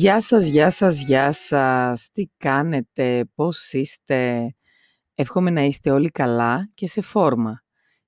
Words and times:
Γεια 0.00 0.20
σας, 0.20 0.46
γεια 0.46 0.70
σας, 0.70 1.02
γεια 1.02 1.32
σας. 1.32 2.08
Τι 2.12 2.26
κάνετε, 2.36 3.24
πώς 3.34 3.72
είστε; 3.72 4.50
Εύχομαι 5.14 5.50
να 5.50 5.62
είστε 5.62 5.90
όλοι 5.90 6.10
καλά 6.10 6.70
και 6.74 6.86
σε 6.86 7.00
φόρμα. 7.00 7.62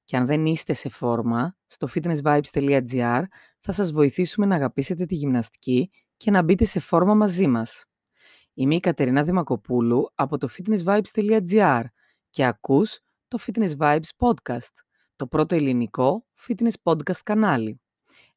Και 0.05 0.17
αν 0.17 0.27
δεν 0.27 0.47
είστε 0.47 0.73
σε 0.73 0.89
φόρμα, 0.89 1.57
στο 1.67 1.89
fitnessvibes.gr 1.95 3.23
θα 3.61 3.73
σας 3.73 3.93
βοηθήσουμε 3.93 4.47
να 4.47 4.55
αγαπήσετε 4.55 5.05
τη 5.05 5.15
γυμναστική 5.15 5.91
και 6.17 6.31
να 6.31 6.43
μπείτε 6.43 6.65
σε 6.65 6.81
φόρμα 6.81 7.15
μαζί 7.15 7.47
μας. 7.47 7.85
Είμαι 8.55 8.75
η 8.75 8.81
Κατερίνα 8.81 9.23
Δημακοπούλου 9.23 10.11
από 10.15 10.39
το 10.39 10.49
fitnessvibes.gr 10.57 11.83
και 12.31 12.45
ακούς 12.45 13.01
το 13.29 13.39
Fitness 13.47 13.77
Vibes 13.77 14.11
Podcast, 14.19 14.75
το 15.17 15.27
πρώτο 15.27 15.55
ελληνικό 15.55 16.27
fitness 16.49 16.75
podcast 16.83 17.21
κανάλι. 17.25 17.81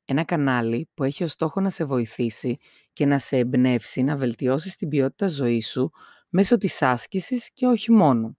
Ένα 0.05 0.23
κανάλι 0.23 0.89
που 0.93 1.03
έχει 1.03 1.23
ως 1.23 1.31
στόχο 1.31 1.61
να 1.61 1.69
σε 1.69 1.83
βοηθήσει 1.83 2.57
και 2.93 3.05
να 3.05 3.19
σε 3.19 3.37
εμπνεύσει 3.37 4.03
να 4.03 4.15
βελτιώσεις 4.15 4.75
την 4.75 4.89
ποιότητα 4.89 5.27
ζωής 5.27 5.69
σου 5.69 5.91
μέσω 6.29 6.57
της 6.57 6.81
άσκησης 6.81 7.51
και 7.53 7.65
όχι 7.65 7.91
μόνο. 7.91 8.37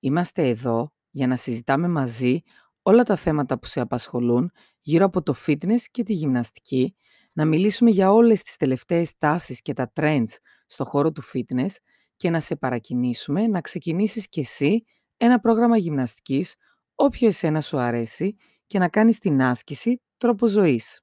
Είμαστε 0.00 0.48
εδώ 0.48 0.92
για 1.10 1.26
να 1.26 1.36
συζητάμε 1.36 1.88
μαζί 1.88 2.40
όλα 2.82 3.02
τα 3.02 3.16
θέματα 3.16 3.58
που 3.58 3.66
σε 3.66 3.80
απασχολούν 3.80 4.50
γύρω 4.80 5.04
από 5.04 5.22
το 5.22 5.34
fitness 5.46 5.80
και 5.90 6.02
τη 6.02 6.12
γυμναστική, 6.12 6.94
να 7.32 7.44
μιλήσουμε 7.44 7.90
για 7.90 8.12
όλες 8.12 8.42
τις 8.42 8.56
τελευταίες 8.56 9.18
τάσεις 9.18 9.62
και 9.62 9.72
τα 9.72 9.92
trends 9.94 10.34
στο 10.66 10.84
χώρο 10.84 11.12
του 11.12 11.22
fitness 11.32 11.70
και 12.16 12.30
να 12.30 12.40
σε 12.40 12.56
παρακινήσουμε 12.56 13.46
να 13.46 13.60
ξεκινήσεις 13.60 14.28
κι 14.28 14.40
εσύ 14.40 14.84
ένα 15.16 15.40
πρόγραμμα 15.40 15.76
γυμναστικής 15.76 16.54
όποιο 16.94 17.28
εσένα 17.28 17.60
σου 17.60 17.78
αρέσει 17.78 18.36
και 18.72 18.78
να 18.78 18.88
κάνεις 18.88 19.18
την 19.18 19.42
άσκηση 19.42 20.00
τρόπος 20.16 20.50
ζωής. 20.50 21.00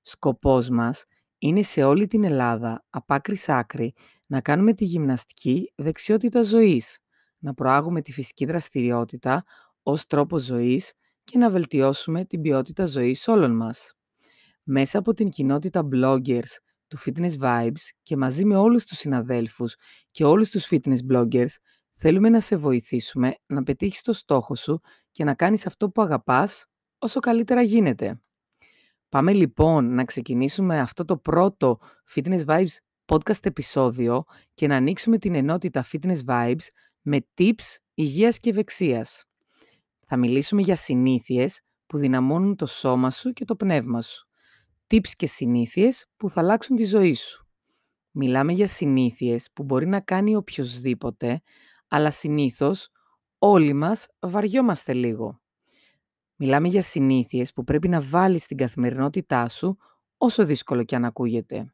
Σκοπός 0.00 0.68
μας 0.68 1.04
είναι 1.38 1.62
σε 1.62 1.82
όλη 1.84 2.06
την 2.06 2.24
Ελλάδα, 2.24 2.84
από 2.90 3.14
άκρη 3.14 3.36
σ' 3.36 3.48
άκρη, 3.48 3.94
να 4.26 4.40
κάνουμε 4.40 4.74
τη 4.74 4.84
γυμναστική 4.84 5.72
δεξιότητα 5.76 6.42
ζωής, 6.42 6.98
να 7.38 7.54
προάγουμε 7.54 8.02
τη 8.02 8.12
φυσική 8.12 8.44
δραστηριότητα 8.44 9.44
ως 9.82 10.06
τρόπος 10.06 10.42
ζωής 10.42 10.92
και 11.24 11.38
να 11.38 11.50
βελτιώσουμε 11.50 12.24
την 12.24 12.40
ποιότητα 12.40 12.86
ζωής 12.86 13.28
όλων 13.28 13.56
μας. 13.56 13.94
Μέσα 14.62 14.98
από 14.98 15.12
την 15.12 15.28
κοινότητα 15.28 15.88
bloggers 15.92 16.50
του 16.86 16.98
Fitness 17.04 17.38
Vibes 17.40 17.82
και 18.02 18.16
μαζί 18.16 18.44
με 18.44 18.56
όλους 18.56 18.84
τους 18.86 18.98
συναδέλφους 18.98 19.76
και 20.10 20.24
όλους 20.24 20.50
τους 20.50 20.68
fitness 20.70 20.98
bloggers, 21.12 21.54
θέλουμε 21.94 22.28
να 22.28 22.40
σε 22.40 22.56
βοηθήσουμε 22.56 23.36
να 23.46 23.62
πετύχεις 23.62 24.02
το 24.02 24.12
στόχο 24.12 24.54
σου 24.54 24.80
και 25.10 25.24
να 25.24 25.34
κάνεις 25.34 25.66
αυτό 25.66 25.90
που 25.90 26.02
αγαπάς 26.02 26.66
όσο 26.98 27.20
καλύτερα 27.20 27.62
γίνεται. 27.62 28.20
Πάμε 29.08 29.32
λοιπόν 29.32 29.94
να 29.94 30.04
ξεκινήσουμε 30.04 30.80
αυτό 30.80 31.04
το 31.04 31.16
πρώτο 31.16 31.78
Fitness 32.14 32.44
Vibes 32.44 32.76
podcast 33.06 33.46
επεισόδιο 33.46 34.24
και 34.54 34.66
να 34.66 34.76
ανοίξουμε 34.76 35.18
την 35.18 35.34
ενότητα 35.34 35.86
Fitness 35.92 36.18
Vibes 36.26 36.66
με 37.02 37.26
tips 37.38 37.76
υγείας 37.94 38.40
και 38.40 38.50
ευεξίας. 38.50 39.24
Θα 40.06 40.16
μιλήσουμε 40.16 40.62
για 40.62 40.76
συνήθειες 40.76 41.60
που 41.86 41.98
δυναμώνουν 41.98 42.56
το 42.56 42.66
σώμα 42.66 43.10
σου 43.10 43.32
και 43.32 43.44
το 43.44 43.56
πνεύμα 43.56 44.02
σου. 44.02 44.28
Tips 44.86 45.08
και 45.16 45.26
συνήθειες 45.26 46.06
που 46.16 46.28
θα 46.30 46.40
αλλάξουν 46.40 46.76
τη 46.76 46.84
ζωή 46.84 47.14
σου. 47.14 47.48
Μιλάμε 48.10 48.52
για 48.52 48.68
συνήθειες 48.68 49.50
που 49.52 49.62
μπορεί 49.62 49.86
να 49.86 50.00
κάνει 50.00 50.36
οποιοδήποτε, 50.36 51.42
αλλά 51.88 52.10
συνήθως 52.10 52.90
όλοι 53.38 53.72
μας 53.72 54.06
βαριόμαστε 54.20 54.92
λίγο. 54.92 55.40
Μιλάμε 56.40 56.68
για 56.68 56.82
συνήθειες 56.82 57.52
που 57.52 57.64
πρέπει 57.64 57.88
να 57.88 58.00
βάλεις 58.00 58.42
στην 58.42 58.56
καθημερινότητά 58.56 59.48
σου, 59.48 59.76
όσο 60.16 60.44
δύσκολο 60.44 60.84
και 60.84 60.96
αν 60.96 61.04
ακούγεται. 61.04 61.72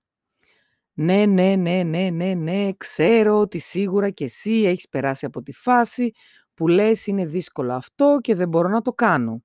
Ναι, 0.94 1.26
ναι, 1.26 1.56
ναι, 1.56 1.82
ναι, 1.82 2.10
ναι, 2.10 2.34
ναι, 2.34 2.72
ξέρω 2.76 3.38
ότι 3.38 3.58
σίγουρα 3.58 4.10
και 4.10 4.24
εσύ 4.24 4.50
έχεις 4.50 4.88
περάσει 4.88 5.26
από 5.26 5.42
τη 5.42 5.52
φάση 5.52 6.10
που 6.54 6.68
λες 6.68 7.06
είναι 7.06 7.24
δύσκολο 7.26 7.72
αυτό 7.72 8.18
και 8.20 8.34
δεν 8.34 8.48
μπορώ 8.48 8.68
να 8.68 8.80
το 8.80 8.92
κάνω. 8.92 9.42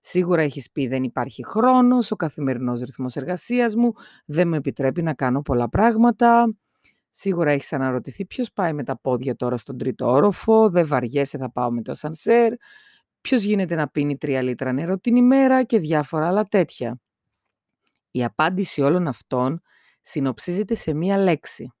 Σίγουρα 0.00 0.42
έχεις 0.42 0.70
πει 0.70 0.86
δεν 0.86 1.02
υπάρχει 1.02 1.44
χρόνος, 1.44 2.10
ο 2.10 2.16
καθημερινός 2.16 2.80
ρυθμός 2.80 3.16
εργασίας 3.16 3.74
μου 3.76 3.92
δεν 4.26 4.48
με 4.48 4.56
επιτρέπει 4.56 5.02
να 5.02 5.14
κάνω 5.14 5.42
πολλά 5.42 5.68
πράγματα. 5.68 6.54
Σίγουρα 7.10 7.50
έχεις 7.50 7.72
αναρωτηθεί 7.72 8.26
ποιος 8.26 8.52
πάει 8.52 8.72
με 8.72 8.84
τα 8.84 8.98
πόδια 8.98 9.36
τώρα 9.36 9.56
στον 9.56 9.78
τρίτο 9.78 10.10
όροφο, 10.10 10.70
δεν 10.70 10.86
βαριέσαι 10.86 11.38
θα 11.38 11.50
πάω 11.50 11.70
με 11.72 11.82
το 11.82 11.94
σανσέρ 11.94 12.52
ποιος 13.22 13.42
γίνεται 13.42 13.74
να 13.74 13.88
πίνει 13.88 14.16
τρία 14.18 14.42
λίτρα 14.42 14.72
νερό 14.72 14.98
την 14.98 15.16
ημέρα 15.16 15.64
και 15.64 15.78
διάφορα 15.78 16.26
άλλα 16.28 16.44
τέτοια; 16.48 17.00
Η 18.10 18.24
απάντηση 18.24 18.82
όλων 18.82 19.08
αυτών 19.08 19.62
συνοψίζεται 20.00 20.74
σε 20.74 20.92
μία 20.94 21.18
λέξη. 21.18 21.72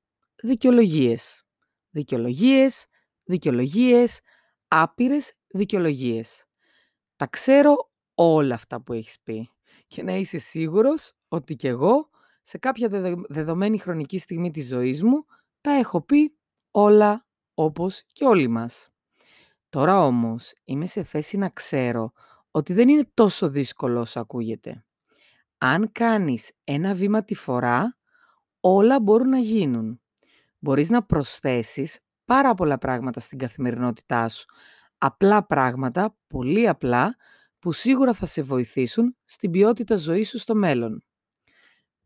Δικαιολογίες. 0.42 1.42
Δικαιολογίες, 1.90 2.86
δικαιολογίες, 3.24 4.20
άπειρες 4.68 5.32
δικαιολογίες. 5.48 6.44
Τα 7.16 7.26
ξέρω 7.26 7.90
όλα 8.14 8.54
αυτά 8.54 8.82
που 8.82 8.92
έχεις 8.92 9.20
πει 9.22 9.50
και 9.86 10.02
να 10.02 10.12
είσαι 10.14 10.38
σίγουρος 10.38 11.12
ότι 11.28 11.56
κι 11.56 11.66
εγώ 11.66 12.10
σε 12.42 12.58
κάποια 12.58 12.88
δεδομένη 13.28 13.78
χρονική 13.78 14.18
στιγμή 14.18 14.50
της 14.50 14.66
ζωής 14.66 15.02
μου 15.02 15.24
τα 15.60 15.70
έχω 15.72 16.02
πει 16.02 16.36
όλα 16.70 17.26
όπως 17.54 18.02
και 18.12 18.24
όλοι 18.24 18.48
μας. 18.48 18.91
Τώρα 19.72 20.04
όμως 20.04 20.52
είμαι 20.64 20.86
σε 20.86 21.02
θέση 21.02 21.36
να 21.36 21.48
ξέρω 21.48 22.12
ότι 22.50 22.72
δεν 22.72 22.88
είναι 22.88 23.10
τόσο 23.14 23.48
δύσκολο 23.48 24.00
όσο 24.00 24.20
ακούγεται. 24.20 24.84
Αν 25.58 25.92
κάνεις 25.92 26.52
ένα 26.64 26.94
βήμα 26.94 27.24
τη 27.24 27.34
φορά, 27.34 27.96
όλα 28.60 29.00
μπορούν 29.00 29.28
να 29.28 29.38
γίνουν. 29.38 30.00
Μπορείς 30.58 30.88
να 30.88 31.02
προσθέσεις 31.02 31.98
πάρα 32.24 32.54
πολλά 32.54 32.78
πράγματα 32.78 33.20
στην 33.20 33.38
καθημερινότητά 33.38 34.28
σου. 34.28 34.44
Απλά 34.98 35.46
πράγματα, 35.46 36.16
πολύ 36.26 36.68
απλά, 36.68 37.16
που 37.58 37.72
σίγουρα 37.72 38.14
θα 38.14 38.26
σε 38.26 38.42
βοηθήσουν 38.42 39.16
στην 39.24 39.50
ποιότητα 39.50 39.96
ζωής 39.96 40.28
σου 40.28 40.38
στο 40.38 40.54
μέλλον. 40.54 41.02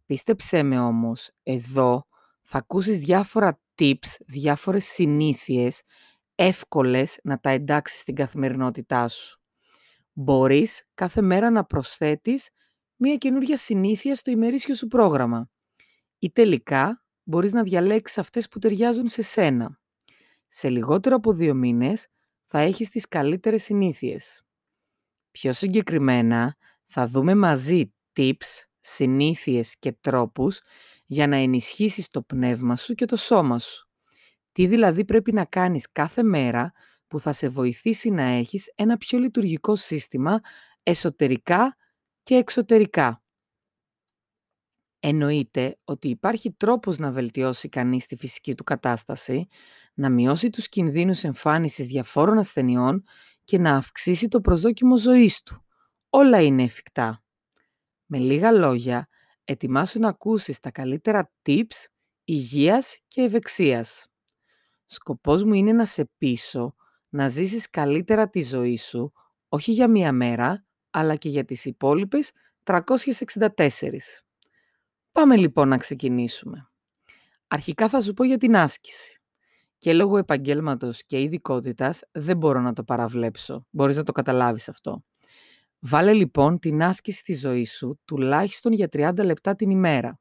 Πίστεψέ 0.07 0.63
με 0.63 0.79
όμως, 0.79 1.31
εδώ 1.43 2.07
θα 2.43 2.59
ακούσεις 2.59 2.99
διάφορα 2.99 3.61
tips, 3.79 4.17
διάφορες 4.27 4.85
συνήθειες 4.85 5.83
εύκολες 6.37 7.19
να 7.23 7.41
τα 7.41 7.51
εντάξεις 7.51 8.01
στην 8.01 8.15
καθημερινότητά 8.15 9.09
σου. 9.09 9.41
Μπορείς 10.13 10.85
κάθε 10.95 11.21
μέρα 11.21 11.51
να 11.51 11.65
προσθέτεις 11.65 12.51
μία 12.97 13.17
καινούργια 13.17 13.57
συνήθεια 13.57 14.15
στο 14.15 14.31
ημερήσιο 14.31 14.75
σου 14.75 14.87
πρόγραμμα. 14.87 15.51
Ή 16.19 16.31
τελικά 16.31 17.05
μπορείς 17.23 17.53
να 17.53 17.63
διαλέξεις 17.63 18.19
αυτές 18.19 18.49
που 18.49 18.59
ταιριάζουν 18.59 19.09
σε 19.09 19.23
σένα. 19.23 19.81
Σε 20.49 20.69
λιγότερο 20.69 21.17
από 21.17 21.33
δύο 21.33 21.55
μήνες 21.55 22.09
θα 22.45 22.59
έχεις 22.59 22.89
τις 22.89 23.09
καλύτερες 23.09 23.63
συνήθειες. 23.63 24.45
Πιο 25.31 25.53
συγκεκριμένα 25.53 26.57
θα 26.87 27.07
δούμε 27.07 27.35
μαζί 27.35 27.95
tips, 28.17 28.65
συνήθειες 28.81 29.79
και 29.79 29.93
τρόπους 29.93 30.61
για 31.07 31.27
να 31.27 31.37
ενισχύσεις 31.37 32.09
το 32.09 32.23
πνεύμα 32.23 32.77
σου 32.77 32.95
και 32.95 33.05
το 33.05 33.17
σώμα 33.17 33.59
σου. 33.59 33.86
Τι 34.57 34.67
δηλαδή 34.67 35.05
πρέπει 35.05 35.33
να 35.33 35.45
κάνεις 35.45 35.93
κάθε 35.93 36.23
μέρα 36.23 36.73
που 37.07 37.21
θα 37.21 37.33
σε 37.33 37.49
βοηθήσει 37.49 38.11
να 38.11 38.23
έχεις 38.23 38.73
ένα 38.75 38.97
πιο 38.97 39.19
λειτουργικό 39.19 39.77
σύστημα 39.77 40.41
εσωτερικά 40.83 41.77
και 42.23 42.35
εξωτερικά; 42.35 43.23
Εννοείται 45.01 45.79
ότι 45.85 46.09
υπάρχει 46.09 46.53
τρόπος 46.53 46.99
να 46.99 47.11
βελτιώσει 47.11 47.69
κανείς 47.69 48.07
τη 48.07 48.17
φυσική 48.17 48.55
του 48.55 48.65
κατάσταση, 48.65 49.47
να 49.95 50.11
μειώσει 50.11 50.51
τους 50.51 50.69
κινδύνους 50.69 51.25
εμφάνισης 51.25 51.87
διαφόρων 51.87 52.39
ασθενειών 52.39 53.05
και 53.45 53.59
να 53.59 53.77
αυξήσει 53.77 54.29
το 54.29 54.41
προσδόκιμο 54.41 54.99
ζωής 54.99 55.43
του. 55.43 55.65
Όλα 56.11 56.43
είναι 56.43 56.63
εφικτά. 56.63 57.23
Με 58.07 58.19
λίγα 58.19 58.53
λόγια, 58.53 59.09
ετοιμάσου 59.45 59.99
να 60.01 60.09
ακούσεις 60.09 60.61
τα 60.61 60.71
καλύτερα 60.71 61.33
tips 61.47 61.85
υγείας 62.25 62.99
και 63.09 63.23
ευεξίας. 63.23 64.07
Σκοπός 64.87 65.45
μου 65.45 65.53
είναι 65.53 65.73
να 65.73 65.87
σε 65.87 66.11
πείσω 66.19 66.75
να 67.09 67.29
ζήσεις 67.29 67.71
καλύτερα 67.71 68.29
τη 68.29 68.43
ζωή 68.43 68.77
σου, 68.77 69.13
όχι 69.49 69.73
για 69.73 69.89
μία 69.89 70.13
μέρα, 70.13 70.65
αλλά 70.91 71.17
και 71.17 71.29
για 71.29 71.45
τις 71.45 71.65
υπόλοιπες 71.65 72.33
364. 72.65 74.29
Πάμε 75.13 75.37
λοιπόν 75.37 75.69
να 75.69 75.77
ξεκινήσουμε. 75.77 76.69
Αρχικά 77.47 77.89
θα 77.89 78.01
σου 78.01 78.13
πω 78.13 78.25
για 78.25 78.39
την 78.39 78.57
άσκηση. 78.57 79.21
Και 79.79 79.93
λόγω 79.93 80.17
επαγγέλματος 80.17 81.05
και 81.05 81.21
ειδικότητας 81.21 82.03
δεν 82.13 82.37
μπορώ 82.37 82.61
να 82.61 82.73
το 82.73 82.85
παραβλέψω. 82.85 83.67
Μπορείς 83.71 83.97
να 83.97 84.03
το 84.03 84.13
καταλάβεις 84.13 84.69
αυτό. 84.69 85.05
Βάλε 85.79 86.13
λοιπόν 86.13 86.59
την 86.59 86.83
άσκηση 86.83 87.19
στη 87.19 87.35
ζωή 87.35 87.65
σου 87.65 88.01
τουλάχιστον 88.05 88.73
για 88.73 88.89
30 88.93 89.25
λεπτά 89.25 89.55
την 89.55 89.71
ημέρα. 89.71 90.21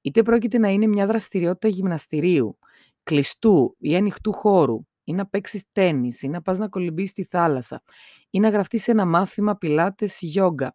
Είτε 0.00 0.22
πρόκειται 0.22 0.58
να 0.58 0.68
είναι 0.68 0.86
μια 0.86 1.06
δραστηριότητα 1.06 1.68
γυμναστηρίου, 1.68 2.58
κλειστού 3.02 3.76
ή 3.78 3.96
ανοιχτού 3.96 4.32
χώρου, 4.32 4.78
ή 5.04 5.12
να 5.12 5.26
παίξεις 5.26 5.64
τέννις, 5.72 6.22
ή 6.22 6.28
να 6.28 6.42
πας 6.42 6.58
να 6.58 6.68
κολυμπήσεις 6.68 7.10
στη 7.10 7.24
θάλασσα, 7.24 7.82
ή 8.30 8.40
να 8.40 8.48
γραφτείς 8.48 8.88
ένα 8.88 9.04
μάθημα 9.06 9.56
πιλάτες 9.56 10.18
γιόγκα, 10.20 10.74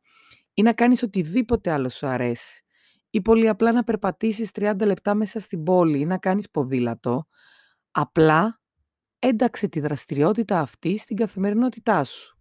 ή 0.54 0.62
να 0.62 0.74
κάνεις 0.74 1.04
οτιδήποτε 1.04 1.72
άλλο 1.72 1.90
σου 1.90 2.08
αρέσει. 2.08 2.62
ή 3.10 3.22
πολύ 3.22 3.48
απλά 3.48 3.72
να 3.72 3.84
περπατήσεις 3.84 4.52
30 4.52 4.86
λεπτά 4.86 5.14
μέσα 5.16 5.40
στην 5.40 5.64
πόλη 5.64 6.00
ή 6.00 6.06
να 6.06 6.18
κάνεις 6.18 6.50
ποδήλατο, 6.52 7.28
απλά 7.92 8.62
ένταξε 9.20 9.68
τη 9.68 9.80
δραστηριότητα 9.80 10.60
αυτή 10.60 10.98
στην 10.98 11.16
καθημερινότητά 11.16 12.04
σου. 12.04 12.38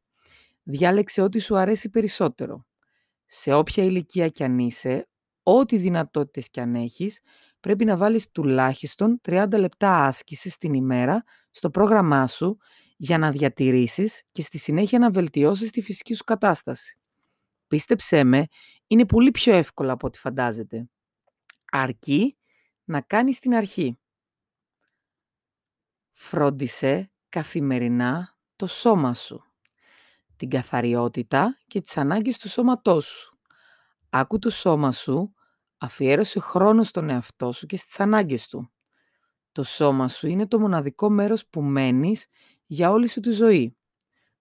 Διάλεξε 0.63 1.23
ό,τι 1.23 1.39
σου 1.39 1.57
αρέσει 1.57 1.91
περισσότερο. 1.91 2.67
Σε 3.27 3.53
όποια 3.55 3.85
ηλικία 3.85 4.29
κι 4.29 4.45
αν 4.45 4.59
είσαι, 4.59 5.09
ό,τι 5.43 5.77
δυνατότητες 5.77 6.51
κι 6.51 6.61
αν 6.61 6.75
έχεις, 6.75 7.21
πρέπει 7.67 7.85
να 7.85 7.97
βάλεις 7.97 8.31
τουλάχιστον 8.31 9.21
30 9.25 9.47
λεπτά 9.59 10.05
άσκησης 10.05 10.57
την 10.57 10.75
ημέρα 10.75 11.25
στο 11.51 11.71
πρόγραμμά 11.71 12.27
σου 12.27 12.59
για 12.97 13.19
να 13.19 13.31
διατηρήσεις 13.31 14.23
και 14.33 14.43
στη 14.43 14.59
συνέχεια 14.59 14.99
να 14.99 15.11
βελτιώσεις 15.11 15.71
τη 15.71 15.83
φυσική 15.83 16.15
σου 16.15 16.25
κατάσταση. 16.25 16.99
Πίστεψέ 17.67 18.25
με, 18.25 18.47
είναι 18.87 19.07
πολύ 19.07 19.31
πιο 19.31 19.55
εύκολο 19.55 19.93
από 19.93 20.07
ό,τι 20.07 20.19
φαντάζεται. 20.19 20.89
Αρκεί 21.71 22.37
να 22.85 23.01
κάνεις 23.01 23.39
την 23.39 23.55
αρχή. 23.55 23.99
Φρόντισε 26.13 27.11
καθημερινά 27.29 28.39
το 28.57 28.67
σώμα 28.67 29.15
σου, 29.15 29.45
την 30.37 30.51
καθαριότητα 30.51 31.59
και 31.67 31.81
τις 31.81 31.97
ανάγκες 31.97 32.39
του 32.39 32.49
σώματός 32.49 33.07
σου. 33.07 33.39
Άκου 34.11 34.39
το 34.39 34.51
σώμα 34.51 34.93
σου, 34.93 35.35
αφιέρωσε 35.79 36.41
χρόνο 36.41 36.83
στον 36.83 37.11
εαυτό 37.11 37.53
σου 37.53 37.67
και 37.67 37.77
στις 37.77 38.01
ανάγκες 38.01 38.47
του. 38.47 38.71
Το 39.53 39.63
σώμα 39.63 40.09
σου 40.09 40.27
είναι 40.27 40.47
το 40.47 40.59
μοναδικό 40.59 41.11
μέρος 41.11 41.47
που 41.47 41.63
μένεις 41.63 42.27
για 42.67 42.91
όλη 42.91 43.09
σου 43.09 43.21
τη 43.21 43.31
ζωή. 43.31 43.77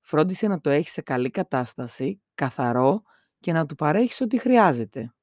Φρόντισε 0.01 0.47
να 0.47 0.59
το 0.61 0.69
έχεις 0.69 0.91
σε 0.91 1.01
καλή 1.01 1.29
κατάσταση, 1.29 2.21
καθαρό 2.35 3.01
και 3.39 3.51
να 3.53 3.65
του 3.65 3.75
παρέχεις 3.75 4.21
ό,τι 4.21 4.37
χρειάζεται. 4.37 5.13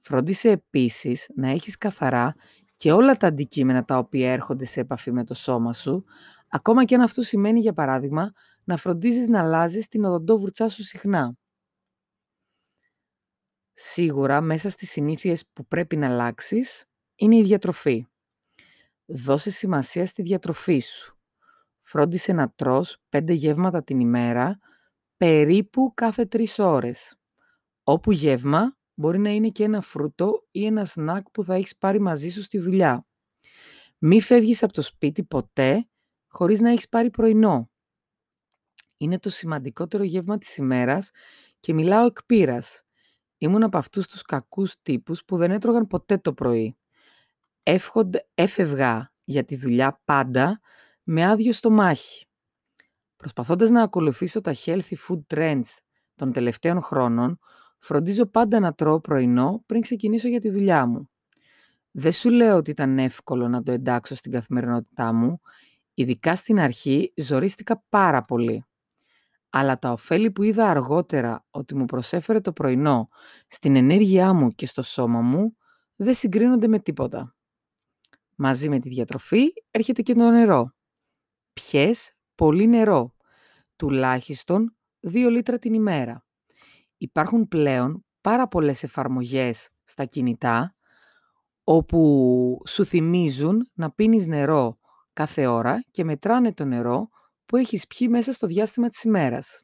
Φρόντισε 0.00 0.50
επίσης 0.50 1.30
να 1.34 1.48
έχεις 1.48 1.78
καθαρά 1.78 2.34
και 2.76 2.92
όλα 2.92 3.16
τα 3.16 3.26
αντικείμενα 3.26 3.84
τα 3.84 3.98
οποία 3.98 4.32
έρχονται 4.32 4.64
σε 4.64 4.80
επαφή 4.80 5.12
με 5.12 5.24
το 5.24 5.34
σώμα 5.34 5.72
σου, 5.72 6.04
ακόμα 6.48 6.84
και 6.84 6.94
αν 6.94 7.00
αυτό 7.00 7.22
σημαίνει 7.22 7.60
για 7.60 7.72
παράδειγμα 7.72 8.32
να 8.64 8.76
φροντίζεις 8.76 9.28
να 9.28 9.40
αλλάζεις 9.40 9.88
την 9.88 10.04
οδοντόβουρτσά 10.04 10.68
σου 10.68 10.82
συχνά. 10.82 11.34
Σίγουρα 13.72 14.40
μέσα 14.40 14.70
στις 14.70 14.90
συνήθειες 14.90 15.46
που 15.52 15.66
πρέπει 15.66 15.96
να 15.96 16.06
αλλάξεις 16.06 16.84
είναι 17.14 17.36
η 17.36 17.42
διατροφή. 17.42 18.06
Δώσε 19.04 19.50
σημασία 19.50 20.06
στη 20.06 20.22
διατροφή 20.22 20.78
σου. 20.78 21.16
Φρόντισε 21.80 22.32
να 22.32 22.50
τρως 22.50 22.96
πέντε 23.08 23.32
γεύματα 23.32 23.82
την 23.82 24.00
ημέρα, 24.00 24.58
περίπου 25.16 25.92
κάθε 25.94 26.26
τρεις 26.26 26.58
ώρες. 26.58 27.16
Όπου 27.82 28.12
γεύμα 28.12 28.76
μπορεί 28.94 29.18
να 29.18 29.30
είναι 29.30 29.48
και 29.48 29.64
ένα 29.64 29.80
φρούτο 29.80 30.46
ή 30.50 30.66
ένα 30.66 30.84
σνακ 30.84 31.30
που 31.30 31.44
θα 31.44 31.54
έχεις 31.54 31.76
πάρει 31.76 32.00
μαζί 32.00 32.30
σου 32.30 32.42
στη 32.42 32.58
δουλειά. 32.58 33.06
Μη 33.98 34.20
φεύγεις 34.20 34.62
από 34.62 34.72
το 34.72 34.82
σπίτι 34.82 35.24
ποτέ 35.24 35.88
χωρίς 36.26 36.60
να 36.60 36.70
έχεις 36.70 36.88
πάρει 36.88 37.10
πρωινό. 37.10 37.70
Είναι 38.96 39.18
το 39.18 39.30
σημαντικότερο 39.30 40.02
γεύμα 40.02 40.38
της 40.38 40.56
ημέρας 40.56 41.10
και 41.60 41.72
μιλάω 41.74 42.06
εκ 42.06 42.24
πείρας. 42.24 42.82
Ήμουν 43.42 43.62
από 43.62 43.78
αυτούς 43.78 44.06
τους 44.06 44.22
κακούς 44.22 44.74
τύπους 44.82 45.24
που 45.24 45.36
δεν 45.36 45.50
έτρωγαν 45.50 45.86
ποτέ 45.86 46.16
το 46.16 46.32
πρωί. 46.32 46.76
Εύχονται, 47.62 48.28
έφευγα 48.34 49.12
για 49.24 49.44
τη 49.44 49.56
δουλειά 49.56 50.00
πάντα 50.04 50.60
με 51.02 51.24
άδειο 51.24 51.52
στομάχι. 51.52 52.26
Προσπαθώντας 53.16 53.70
να 53.70 53.82
ακολουθήσω 53.82 54.40
τα 54.40 54.54
healthy 54.64 54.94
food 55.08 55.20
trends 55.34 55.62
των 56.14 56.32
τελευταίων 56.32 56.82
χρόνων, 56.82 57.38
φροντίζω 57.78 58.26
πάντα 58.26 58.60
να 58.60 58.72
τρώω 58.72 59.00
πρωινό 59.00 59.62
πριν 59.66 59.80
ξεκινήσω 59.80 60.28
για 60.28 60.40
τη 60.40 60.50
δουλειά 60.50 60.86
μου. 60.86 61.10
Δεν 61.90 62.12
σου 62.12 62.30
λέω 62.30 62.56
ότι 62.56 62.70
ήταν 62.70 62.98
εύκολο 62.98 63.48
να 63.48 63.62
το 63.62 63.72
εντάξω 63.72 64.14
στην 64.14 64.32
καθημερινότητά 64.32 65.12
μου, 65.12 65.40
ειδικά 65.94 66.36
στην 66.36 66.60
αρχή 66.60 67.12
ζορίστηκα 67.16 67.84
πάρα 67.88 68.22
πολύ. 68.22 68.64
Αλλά 69.54 69.78
τα 69.78 69.92
ωφέλη 69.92 70.30
που 70.30 70.42
είδα 70.42 70.68
αργότερα 70.68 71.44
ότι 71.50 71.74
μου 71.74 71.84
προσέφερε 71.84 72.40
το 72.40 72.52
πρωινό 72.52 73.08
στην 73.46 73.76
ενέργειά 73.76 74.32
μου 74.32 74.50
και 74.50 74.66
στο 74.66 74.82
σώμα 74.82 75.20
μου 75.20 75.56
δεν 75.96 76.14
συγκρίνονται 76.14 76.66
με 76.66 76.78
τίποτα. 76.78 77.34
Μαζί 78.34 78.68
με 78.68 78.78
τη 78.78 78.88
διατροφή 78.88 79.52
έρχεται 79.70 80.02
και 80.02 80.14
το 80.14 80.30
νερό. 80.30 80.74
Πιες 81.52 82.12
πολύ 82.34 82.66
νερό, 82.66 83.14
τουλάχιστον 83.76 84.76
2 85.00 85.28
λίτρα 85.30 85.58
την 85.58 85.74
ημέρα. 85.74 86.24
Υπάρχουν 86.96 87.48
πλέον 87.48 88.04
πάρα 88.20 88.48
πολλές 88.48 88.82
εφαρμογές 88.82 89.68
στα 89.84 90.04
κινητά 90.04 90.74
όπου 91.64 92.62
σου 92.66 92.84
θυμίζουν 92.84 93.70
να 93.74 93.90
πίνεις 93.90 94.26
νερό 94.26 94.78
κάθε 95.12 95.46
ώρα 95.46 95.84
και 95.90 96.04
μετράνε 96.04 96.52
το 96.52 96.64
νερό 96.64 97.08
που 97.52 97.58
έχεις 97.58 97.86
πιει 97.86 98.08
μέσα 98.10 98.32
στο 98.32 98.46
διάστημα 98.46 98.88
της 98.88 99.02
ημέρας. 99.02 99.62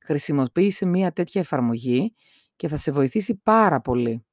Χρησιμοποίησε 0.00 0.86
μία 0.86 1.12
τέτοια 1.12 1.40
εφαρμογή 1.40 2.14
και 2.56 2.68
θα 2.68 2.76
σε 2.76 2.90
βοηθήσει 2.90 3.34
πάρα 3.42 3.80
πολύ. 3.80 4.24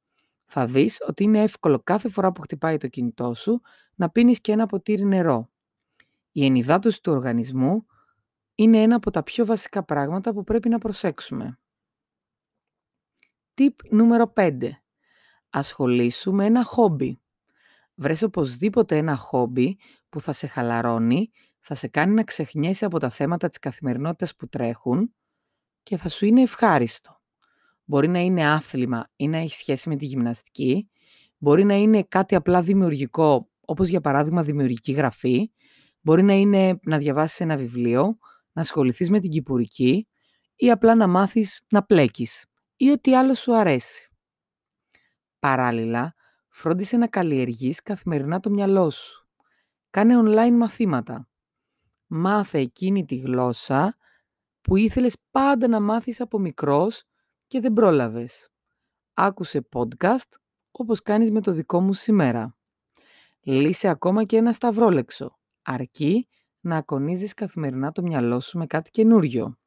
Θα 0.46 0.66
δεις 0.66 0.98
ότι 1.08 1.24
είναι 1.24 1.42
εύκολο 1.42 1.80
κάθε 1.80 2.10
φορά 2.10 2.32
που 2.32 2.42
χτυπάει 2.42 2.78
το 2.78 2.88
κινητό 2.88 3.34
σου 3.34 3.62
να 3.96 4.10
πίνεις 4.10 4.42
και 4.42 4.52
ένα 4.52 4.66
ποτήρι 4.66 5.06
νερό. 5.06 5.50
Η 6.32 6.46
ενυδάτωση 6.46 7.02
τους 7.02 7.14
οργανισμού 7.14 7.86
είναι 8.56 8.82
ένα 8.82 8.96
από 8.96 9.12
τα 9.12 9.24
πιο 9.24 9.46
βασικά 9.46 9.84
πράγματα 9.84 10.34
που 10.34 10.44
πρέπει 10.44 10.70
να 10.70 10.78
προσέξουμε. 10.78 11.60
Tip 13.56 13.76
νούμερο 13.90 14.34
5. 14.36 14.70
Ασχολήσου 15.50 16.34
με 16.34 16.46
ένα 16.46 16.64
χόμπι. 16.64 17.20
Βρες 17.96 18.22
οπωσδήποτε 18.22 18.98
ένα 18.98 19.16
χόμπι 19.16 19.78
που 20.10 20.22
θα 20.22 20.34
σε 20.34 20.48
χαλαρώνει, 20.48 21.32
θα 21.68 21.76
σε 21.76 21.88
κάνει 21.88 22.14
να 22.14 22.24
ξεχνιέσαι 22.24 22.86
από 22.86 23.00
τα 23.00 23.10
θέματα 23.10 23.50
της 23.50 23.60
καθημερινότητας 23.60 24.36
που 24.36 24.48
τρέχουν 24.48 25.14
και 25.84 25.98
θα 25.98 26.10
σου 26.10 26.26
είναι 26.26 26.42
ευχάριστο. 26.42 27.22
Μπορεί 27.84 28.08
να 28.08 28.20
είναι 28.20 28.52
άθλημα 28.52 29.10
ή 29.16 29.28
να 29.28 29.38
έχει 29.38 29.56
σχέση 29.56 29.90
με 29.90 29.96
τη 29.96 30.06
γυμναστική, 30.06 30.90
μπορεί 31.38 31.64
να 31.64 31.74
είναι 31.74 32.04
κάτι 32.04 32.36
απλά 32.36 32.62
δημιουργικό, 32.62 33.50
όπως 33.66 33.88
για 33.88 34.02
παράδειγμα 34.02 34.44
δημιουργική 34.44 34.92
γραφή, 34.92 35.52
μπορεί 36.02 36.24
να 36.24 36.34
είναι 36.34 36.80
να 36.82 36.98
διαβάσεις 36.98 37.40
ένα 37.40 37.58
βιβλίο, 37.58 38.18
να 38.52 38.62
ασχοληθείς 38.62 39.10
με 39.10 39.20
την 39.20 39.30
κυπουρική 39.30 40.08
ή 40.56 40.72
απλά 40.72 40.96
να 40.96 41.08
μάθεις 41.08 41.62
να 41.70 41.84
πλέκεις 41.84 42.46
ή 42.76 42.90
ό,τι 42.90 43.16
άλλο 43.16 43.34
σου 43.34 43.56
αρέσει. 43.56 44.12
Παράλληλα, 45.40 46.16
φρόντισε 46.50 46.98
να 46.98 47.08
καλλιεργείς 47.08 47.82
καθημερινά 47.82 48.40
το 48.40 48.50
μυαλό 48.50 48.90
σου. 48.90 49.28
Κάνε 49.90 50.16
online 50.20 50.52
μαθήματα. 50.52 51.30
Μάθε 52.08 52.60
εκείνη 52.60 53.06
τη 53.06 53.16
γλώσσα 53.16 53.98
που 54.62 54.76
ήθελες 54.76 55.16
πάντα 55.32 55.68
να 55.68 55.80
μάθεις 55.80 56.22
από 56.22 56.40
μικρός 56.40 57.04
και 57.48 57.60
δεν 57.60 57.74
πρόλαβες. 57.74 58.50
Άκουσε 59.14 59.68
podcast 59.74 60.30
όπως 60.72 61.02
κάνεις 61.02 61.32
με 61.32 61.42
το 61.42 61.52
δικό 61.52 61.82
μου 61.82 61.94
σήμερα. 61.94 62.58
Λύσε 63.42 63.88
ακόμα 63.88 64.24
και 64.24 64.38
ένα 64.38 64.54
σταυρόλεξο, 64.54 65.40
αρκεί 65.62 66.28
να 66.60 66.78
ακονίζεις 66.78 67.34
καθημερινά 67.34 67.92
το 67.92 68.02
μυαλό 68.02 68.40
σου 68.40 68.58
με 68.58 68.66
κάτι 68.66 68.90
καινούριο. 68.90 69.58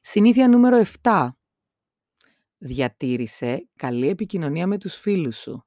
Συνήθεια 0.00 0.48
νούμερο 0.48 0.82
7. 1.02 1.28
Διατήρησε 2.58 3.68
καλή 3.76 4.08
επικοινωνία 4.08 4.66
με 4.66 4.78
τους 4.78 4.94
φίλους 4.94 5.36
σου. 5.36 5.62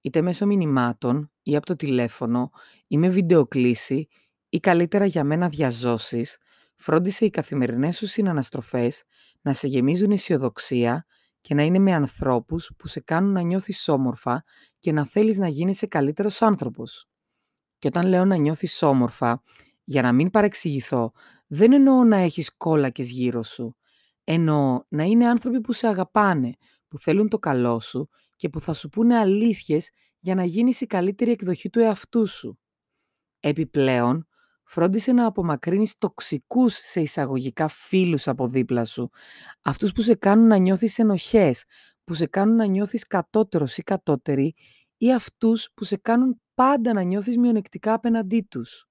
Είτε 0.00 0.20
μέσω 0.20 0.46
μηνυμάτων 0.46 1.32
ή 1.42 1.56
από 1.56 1.66
το 1.66 1.76
τηλέφωνο 1.76 2.50
ή 2.86 2.98
με 2.98 3.08
βιντεοκλήση 3.08 4.08
ή 4.54 4.60
καλύτερα 4.60 5.06
για 5.06 5.24
μένα 5.24 5.48
διαζώσεις, 5.48 6.38
φρόντισε 6.76 7.24
οι 7.24 7.30
καθημερινές 7.30 7.96
σου 7.96 8.06
συναναστροφές 8.06 9.02
να 9.40 9.52
σε 9.52 9.66
γεμίζουν 9.66 10.10
αισιοδοξία 10.10 11.06
και 11.40 11.54
να 11.54 11.62
είναι 11.62 11.78
με 11.78 11.92
ανθρώπους 11.92 12.70
που 12.76 12.86
σε 12.86 13.00
κάνουν 13.00 13.32
να 13.32 13.40
νιώθεις 13.40 13.88
όμορφα 13.88 14.44
και 14.78 14.92
να 14.92 15.06
θέλεις 15.06 15.38
να 15.38 15.48
γίνεις 15.48 15.84
καλύτερος 15.88 16.42
άνθρωπος. 16.42 17.08
Και 17.78 17.86
όταν 17.86 18.06
λέω 18.06 18.24
να 18.24 18.36
νιώθεις 18.36 18.82
όμορφα, 18.82 19.42
για 19.84 20.02
να 20.02 20.12
μην 20.12 20.30
παρεξηγηθώ, 20.30 21.12
δεν 21.46 21.72
εννοώ 21.72 22.04
να 22.04 22.16
έχεις 22.16 22.56
κόλακες 22.56 23.10
γύρω 23.10 23.42
σου. 23.42 23.76
Εννοώ 24.24 24.84
να 24.88 25.02
είναι 25.02 25.26
άνθρωποι 25.26 25.60
που 25.60 25.72
σε 25.72 25.86
αγαπάνε, 25.86 26.54
που 26.88 26.98
θέλουν 26.98 27.28
το 27.28 27.38
καλό 27.38 27.80
σου 27.80 28.08
και 28.36 28.48
που 28.48 28.60
θα 28.60 28.72
σου 28.72 28.88
πούνε 28.88 29.18
αλήθειες 29.18 29.90
για 30.18 30.34
να 30.34 30.44
γίνεις 30.44 30.80
η 30.80 30.86
καλύτερη 30.86 31.30
εκδοχή 31.30 31.70
του 31.70 31.80
εαυτού 31.80 32.26
σου. 32.26 32.58
Επιπλέον, 33.40 34.28
φρόντισε 34.64 35.12
να 35.12 35.26
απομακρύνεις 35.26 35.98
τοξικούς 35.98 36.74
σε 36.74 37.00
εισαγωγικά 37.00 37.68
φίλους 37.68 38.28
από 38.28 38.48
δίπλα 38.48 38.84
σου. 38.84 39.10
Αυτούς 39.62 39.92
που 39.92 40.02
σε 40.02 40.14
κάνουν 40.14 40.46
να 40.46 40.56
νιώθεις 40.56 40.98
ενοχές, 40.98 41.64
που 42.04 42.14
σε 42.14 42.26
κάνουν 42.26 42.56
να 42.56 42.66
νιώθεις 42.66 43.06
κατώτερος 43.06 43.76
ή 43.78 43.82
κατώτερη 43.82 44.54
ή 44.96 45.12
αυτούς 45.12 45.70
που 45.74 45.84
σε 45.84 45.96
κάνουν 45.96 46.40
πάντα 46.54 46.92
να 46.92 47.02
νιώθεις 47.02 47.38
μειονεκτικά 47.38 47.92
απέναντί 47.92 48.46
τους. 48.50 48.86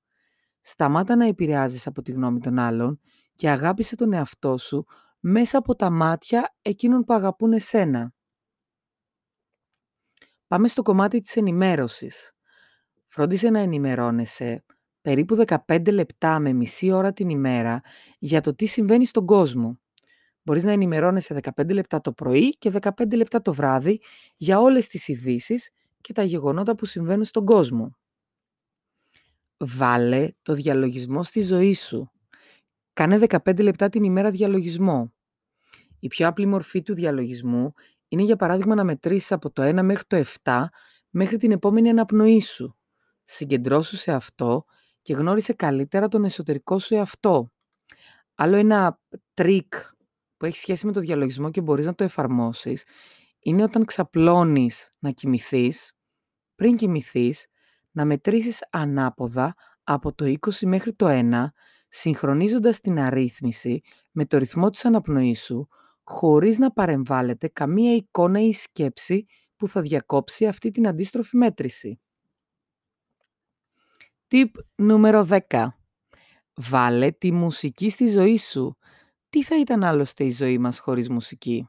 Σταμάτα 0.61 1.15
να 1.15 1.25
επηρεάζεις 1.25 1.87
από 1.87 2.01
τη 2.01 2.11
γνώμη 2.11 2.39
των 2.39 2.59
άλλων 2.59 2.99
και 3.35 3.49
αγάπησε 3.49 3.95
τον 3.95 4.13
εαυτό 4.13 4.57
σου 4.57 4.85
μέσα 5.19 5.57
από 5.57 5.75
τα 5.75 5.89
μάτια 5.89 6.55
εκείνων 6.61 7.03
που 7.03 7.13
αγαπούν 7.13 7.53
εσένα. 7.53 8.13
Πάμε 10.47 10.67
στο 10.67 10.81
κομμάτι 10.81 11.21
της 11.21 11.35
ενημέρωσης. 11.35 12.31
Φρόντισε 13.07 13.49
να 13.49 13.59
ενημερώνεσαι 13.59 14.65
περίπου 15.03 15.43
15 15.67 15.91
λεπτά 15.91 16.39
με 16.39 16.53
μισή 16.53 16.91
ώρα 16.91 17.13
την 17.13 17.29
ημέρα 17.29 17.81
για 18.19 18.41
το 18.41 18.55
τι 18.55 18.65
συμβαίνει 18.65 19.05
στον 19.05 19.25
κόσμο. 19.25 19.79
Μπορείς 20.43 20.63
να 20.63 20.71
ενημερώνεσαι 20.71 21.39
15 21.55 21.73
λεπτά 21.73 22.01
το 22.01 22.11
πρωί 22.11 22.49
και 22.49 22.71
15 22.81 23.15
λεπτά 23.15 23.41
το 23.41 23.53
βράδυ 23.53 24.01
για 24.37 24.59
όλες 24.59 24.87
τις 24.87 25.07
ειδήσεις 25.07 25.69
και 26.01 26.13
τα 26.13 26.23
γεγονότα 26.23 26.75
που 26.75 26.85
συμβαίνουν 26.85 27.23
στον 27.23 27.45
κόσμο. 27.45 27.97
Βάλε 29.57 30.31
το 30.41 30.53
διαλογισμό 30.53 31.23
στη 31.23 31.41
ζωή 31.41 31.73
σου. 31.73 32.11
Κάνε 32.93 33.19
15 33.29 33.63
λεπτά 33.63 33.89
την 33.89 34.03
ημέρα 34.03 34.31
διαλογισμό. 34.31 35.13
Η 35.99 36.07
πιο 36.07 36.27
απλή 36.27 36.45
μορφή 36.45 36.81
του 36.81 36.93
διαλογισμού 36.93 37.73
είναι 38.07 38.23
για 38.23 38.35
παράδειγμα 38.35 38.75
να 38.75 38.83
μετρήσεις 38.83 39.31
από 39.31 39.51
το 39.51 39.63
1 39.63 39.81
μέχρι 39.83 40.03
το 40.07 40.23
7 40.43 40.65
μέχρι 41.09 41.37
την 41.37 41.51
επόμενη 41.51 41.89
αναπνοή 41.89 42.41
σου. 42.41 42.77
Συγκεντρώσου 43.23 43.95
σε 43.95 44.11
αυτό 44.11 44.65
και 45.03 45.13
γνώρισε 45.13 45.53
καλύτερα 45.53 46.07
τον 46.07 46.23
εσωτερικό 46.23 46.79
σου 46.79 46.95
εαυτό. 46.95 47.51
Άλλο 48.35 48.55
ένα 48.55 48.99
τρικ 49.33 49.73
που 50.37 50.45
έχει 50.45 50.57
σχέση 50.57 50.85
με 50.85 50.91
το 50.91 50.99
διαλογισμό 50.99 51.51
και 51.51 51.61
μπορείς 51.61 51.85
να 51.85 51.95
το 51.95 52.03
εφαρμόσεις 52.03 52.83
είναι 53.39 53.63
όταν 53.63 53.85
ξαπλώνεις 53.85 54.91
να 54.99 55.11
κοιμηθείς, 55.11 55.91
πριν 56.55 56.75
κοιμηθείς, 56.75 57.47
να 57.91 58.05
μετρήσεις 58.05 58.67
ανάποδα 58.69 59.53
από 59.83 60.13
το 60.13 60.25
20 60.25 60.65
μέχρι 60.65 60.93
το 60.93 61.07
1, 61.09 61.51
συγχρονίζοντας 61.87 62.79
την 62.79 62.99
αρρύθμιση 62.99 63.81
με 64.11 64.25
το 64.25 64.37
ρυθμό 64.37 64.69
της 64.69 64.85
αναπνοής 64.85 65.43
σου, 65.43 65.67
χωρίς 66.03 66.57
να 66.57 66.71
παρεμβάλλεται 66.71 67.47
καμία 67.47 67.95
εικόνα 67.95 68.39
ή 68.39 68.53
σκέψη 68.53 69.25
που 69.55 69.67
θα 69.67 69.81
διακόψει 69.81 70.47
αυτή 70.47 70.71
την 70.71 70.87
αντίστροφη 70.87 71.37
μέτρηση. 71.37 71.99
Tip 74.35 74.49
νούμερο 74.75 75.27
10. 75.49 75.67
Βάλε 76.55 77.11
τη 77.11 77.31
μουσική 77.31 77.89
στη 77.89 78.07
ζωή 78.07 78.37
σου. 78.37 78.77
Τι 79.29 79.43
θα 79.43 79.59
ήταν 79.59 79.83
άλλωστε 79.83 80.23
η 80.23 80.31
ζωή 80.31 80.57
μας 80.57 80.79
χωρίς 80.79 81.09
μουσική; 81.09 81.67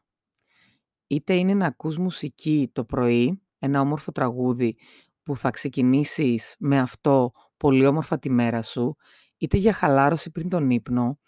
Είτε 1.07 1.35
είναι 1.35 1.55
να 1.55 1.67
ακούς 1.67 1.97
μουσική 1.97 2.71
το 2.73 2.85
πρωί, 2.85 3.43
ένα 3.59 3.81
όμορφο 3.81 4.13
τραγούδι 4.13 4.77
που 5.23 5.37
θα 5.37 5.51
ξεκινήσεις 5.51 6.57
με 6.59 6.79
αυτό 6.79 7.33
πολύ 7.57 7.87
όμορφα 7.87 8.19
τη 8.19 8.31
μέρα 8.31 8.63
σου, 8.63 8.97
είτε 9.39 9.57
για 9.57 9.73
χαλάρωση 9.73 10.31
πριν 10.31 10.49
τον 10.49 10.71
ύπνο, 10.71 11.19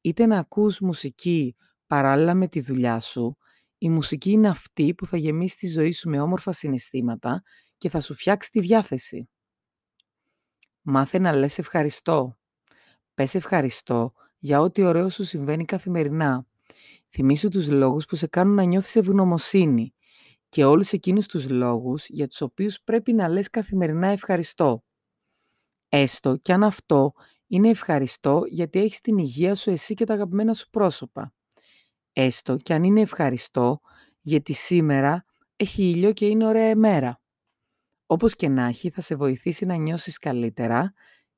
είτε 0.00 0.26
να 0.26 0.38
ακούς 0.38 0.80
μουσική 0.80 1.56
παράλληλα 1.86 2.34
με 2.34 2.48
τη 2.48 2.60
δουλειά 2.60 3.00
σου, 3.00 3.36
η 3.78 3.90
μουσική 3.90 4.30
είναι 4.30 4.48
αυτή 4.48 4.94
που 4.94 5.06
θα 5.06 5.16
γεμίσει 5.16 5.56
τη 5.56 5.66
ζωή 5.66 5.92
σου 5.92 6.08
με 6.08 6.20
όμορφα 6.20 6.52
συναισθήματα 6.52 7.42
και 7.78 7.88
θα 7.88 8.00
σου 8.00 8.14
φτιάξει 8.14 8.50
τη 8.50 8.60
διάθεση. 8.60 9.28
Μάθε 10.88 11.18
να 11.18 11.32
λες 11.32 11.58
ευχαριστώ. 11.58 12.38
Πες 13.14 13.34
ευχαριστώ 13.34 14.12
για 14.38 14.60
ό,τι 14.60 14.82
ωραίο 14.82 15.08
σου 15.08 15.24
συμβαίνει 15.24 15.64
καθημερινά. 15.64 16.46
Θυμήσου 17.08 17.48
τους 17.48 17.68
λόγους 17.68 18.04
που 18.04 18.16
σε 18.16 18.26
κάνουν 18.26 18.54
να 18.54 18.62
νιώθεις 18.62 18.96
ευγνωμοσύνη 18.96 19.94
και 20.48 20.64
όλους 20.64 20.92
εκείνους 20.92 21.26
τους 21.26 21.48
λόγους 21.50 22.06
για 22.08 22.28
τους 22.28 22.40
οποίους 22.40 22.80
πρέπει 22.80 23.12
να 23.12 23.28
λες 23.28 23.50
καθημερινά 23.50 24.06
ευχαριστώ. 24.06 24.84
Έστω 25.88 26.36
κι 26.36 26.52
αν 26.52 26.62
αυτό 26.62 27.12
είναι 27.46 27.68
ευχαριστώ 27.68 28.42
γιατί 28.46 28.78
έχεις 28.78 29.00
την 29.00 29.18
υγεία 29.18 29.54
σου 29.54 29.70
εσύ 29.70 29.94
και 29.94 30.04
τα 30.04 30.14
αγαπημένα 30.14 30.54
σου 30.54 30.70
πρόσωπα. 30.70 31.34
Έστω 32.12 32.56
κι 32.56 32.72
αν 32.72 32.84
είναι 32.84 33.00
ευχαριστώ 33.00 33.80
γιατί 34.20 34.52
σήμερα 34.52 35.24
έχει 35.56 35.82
ήλιο 35.90 36.12
και 36.12 36.26
είναι 36.26 36.46
ωραία 36.46 36.68
ημέρα. 36.68 37.20
Όπως 38.06 38.34
και 38.34 38.48
να 38.48 38.64
έχει 38.64 38.90
θα 38.90 39.00
σε 39.00 39.14
βοηθήσει 39.14 39.64
να 39.64 39.74
νιώσεις 39.74 40.18
καλύτερα 40.18 40.92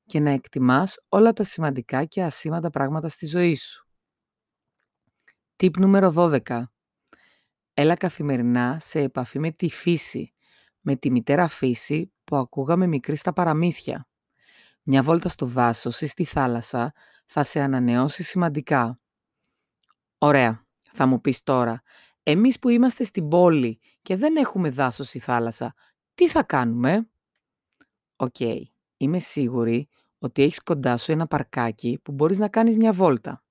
και 0.05 0.19
να 0.19 0.29
εκτιμάς 0.29 0.99
όλα 1.09 1.33
τα 1.33 1.43
σημαντικά 1.43 2.05
και 2.05 2.23
ασήμαντα 2.23 2.69
πράγματα 2.69 3.09
στη 3.09 3.25
ζωή 3.25 3.55
σου. 3.55 3.87
Tip 5.55 5.77
νούμερο 5.77 6.13
12. 6.15 6.63
Έλα 7.73 7.95
καθημερινά 7.95 8.77
σε 8.81 8.99
επαφή 8.99 9.39
με 9.39 9.51
τη 9.51 9.69
φύση, 9.69 10.33
με 10.79 10.95
τη 10.95 11.11
μητέρα 11.11 11.47
φύση 11.47 12.13
που 12.23 12.35
ακούγαμε 12.35 12.87
μικροί 12.87 13.15
στα 13.15 13.33
παραμύθια. 13.33 14.07
Μια 14.83 15.03
βόλτα 15.03 15.29
στο 15.29 15.45
δάσος 15.45 16.01
ή 16.01 16.07
στη 16.07 16.23
θάλασσα 16.23 16.93
θα 17.25 17.43
σε 17.43 17.59
ανανεώσει 17.59 18.23
σημαντικά. 18.23 18.99
Ωραία, 20.17 20.65
θα 20.93 21.05
μου 21.05 21.21
πεις 21.21 21.43
τώρα. 21.43 21.81
Εμείς 22.23 22.59
που 22.59 22.69
είμαστε 22.69 23.03
στην 23.03 23.27
πόλη 23.27 23.79
και 24.01 24.15
δεν 24.15 24.35
έχουμε 24.35 24.69
δάσος 24.69 25.13
ή 25.13 25.19
θάλασσα, 25.19 25.73
τι 26.19 26.29
θα 26.29 26.43
κάνουμε; 26.43 27.09
Οκ, 28.15 28.35
είμαι 28.97 29.19
σίγουρη 29.19 29.87
ότι 30.19 30.43
έχεις 30.43 30.63
κοντά 30.63 30.97
σου 30.97 31.11
ένα 31.11 31.27
παρκάκι 31.27 31.99
που 32.03 32.11
μπορείς 32.11 32.37
να 32.37 32.47
κάνεις 32.47 32.77
μια 32.77 32.93
βόλτα. 32.93 33.43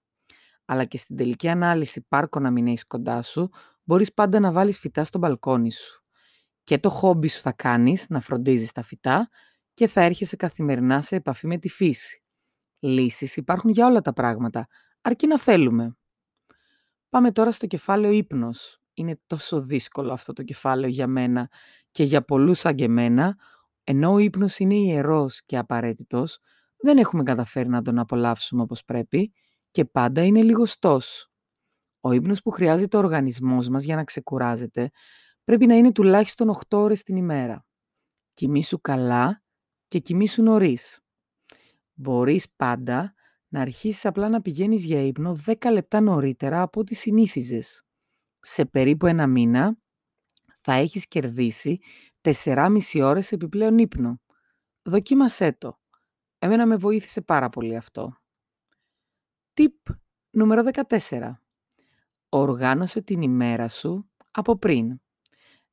Αλλά 0.64 0.84
και 0.84 0.96
στην 0.96 1.16
τελική 1.16 1.48
ανάλυση 1.48 2.04
πάρκο 2.08 2.40
να 2.40 2.50
μην 2.50 2.66
έχεις 2.66 2.84
κοντά 2.84 3.22
σου, 3.22 3.50
μπορείς 3.84 4.14
πάντα 4.14 4.40
να 4.40 4.52
βάλεις 4.52 4.78
φυτά 4.78 5.04
στο 5.04 5.18
μπαλκόνι 5.18 5.72
σου. 5.72 6.04
Και 6.64 6.78
το 6.78 6.88
χόμπι 6.90 7.28
σου 7.28 7.40
θα 7.40 7.52
κάνεις, 7.52 8.08
να 8.08 8.20
φροντίζεις 8.20 8.72
τα 8.72 8.82
φυτά 8.82 9.28
και 9.74 9.86
θα 9.86 10.00
έρχεσαι 10.00 10.36
καθημερινά 10.36 11.00
σε 11.00 11.16
επαφή 11.16 11.46
με 11.46 11.58
τη 11.58 11.68
φύση. 11.68 12.22
Λύσεις 12.78 13.36
υπάρχουν 13.36 13.70
για 13.70 13.86
όλα 13.86 14.00
τα 14.00 14.12
πράγματα, 14.12 14.66
αρκεί 15.00 15.26
να 15.26 15.38
θέλουμε. 15.38 15.96
Πάμε 17.08 17.32
τώρα 17.32 17.52
στο 17.52 17.66
κεφάλαιο 17.66 18.12
ύπνος. 18.12 18.80
Είναι 18.94 19.20
τόσο 19.26 19.60
δύσκολο 19.60 20.12
αυτό 20.12 20.32
το 20.32 20.42
κεφάλαιο 20.42 20.90
για 20.90 21.06
μένα 21.06 21.50
και 21.98 22.04
για 22.04 22.22
πολλούς 22.22 22.58
σαν 22.58 22.74
και 22.74 22.84
εμένα, 22.84 23.36
ενώ 23.84 24.12
ο 24.12 24.18
ύπνος 24.18 24.58
είναι 24.58 24.74
ιερός 24.74 25.44
και 25.44 25.58
απαραίτητος, 25.58 26.38
δεν 26.76 26.98
έχουμε 26.98 27.22
καταφέρει 27.22 27.68
να 27.68 27.82
τον 27.82 27.98
απολαύσουμε 27.98 28.62
όπως 28.62 28.84
πρέπει 28.84 29.32
και 29.70 29.84
πάντα 29.84 30.24
είναι 30.24 30.42
λιγοστός. 30.42 31.30
Ο 32.00 32.12
ύπνος 32.12 32.42
που 32.42 32.50
χρειάζεται 32.50 32.96
ο 32.96 33.00
οργανισμός 33.00 33.68
μας 33.68 33.84
για 33.84 33.96
να 33.96 34.04
ξεκουράζεται 34.04 34.90
πρέπει 35.44 35.66
να 35.66 35.74
είναι 35.74 35.92
τουλάχιστον 35.92 36.48
8 36.48 36.78
ώρες 36.78 37.02
την 37.02 37.16
ημέρα. 37.16 37.66
Κοιμήσου 38.32 38.80
καλά 38.80 39.42
και 39.88 39.98
κοιμήσου 39.98 40.42
νωρίς. 40.42 41.00
Μπορείς 41.94 42.52
πάντα 42.56 43.14
να 43.48 43.60
αρχίσεις 43.60 44.06
απλά 44.06 44.28
να 44.28 44.40
πηγαίνεις 44.40 44.84
για 44.84 45.02
ύπνο 45.02 45.36
10 45.46 45.70
λεπτά 45.72 46.00
νωρίτερα 46.00 46.62
από 46.62 46.80
ό,τι 46.80 46.94
συνήθιζες. 46.94 47.82
Σε 48.40 48.64
περίπου 48.64 49.06
ένα 49.06 49.26
μήνα 49.26 49.78
θα 50.70 50.76
έχεις 50.76 51.08
κερδίσει 51.08 51.78
4,5 52.20 53.00
ώρες 53.02 53.32
επιπλέον 53.32 53.78
ύπνο. 53.78 54.20
Δοκίμασέ 54.82 55.52
το. 55.52 55.78
Εμένα 56.38 56.66
με 56.66 56.76
βοήθησε 56.76 57.20
πάρα 57.20 57.48
πολύ 57.48 57.76
αυτό. 57.76 58.16
Tip 59.54 59.94
νούμερο 60.30 60.62
14. 60.88 61.32
Οργάνωσε 62.28 63.00
την 63.00 63.22
ημέρα 63.22 63.68
σου 63.68 64.10
από 64.30 64.58
πριν. 64.58 65.00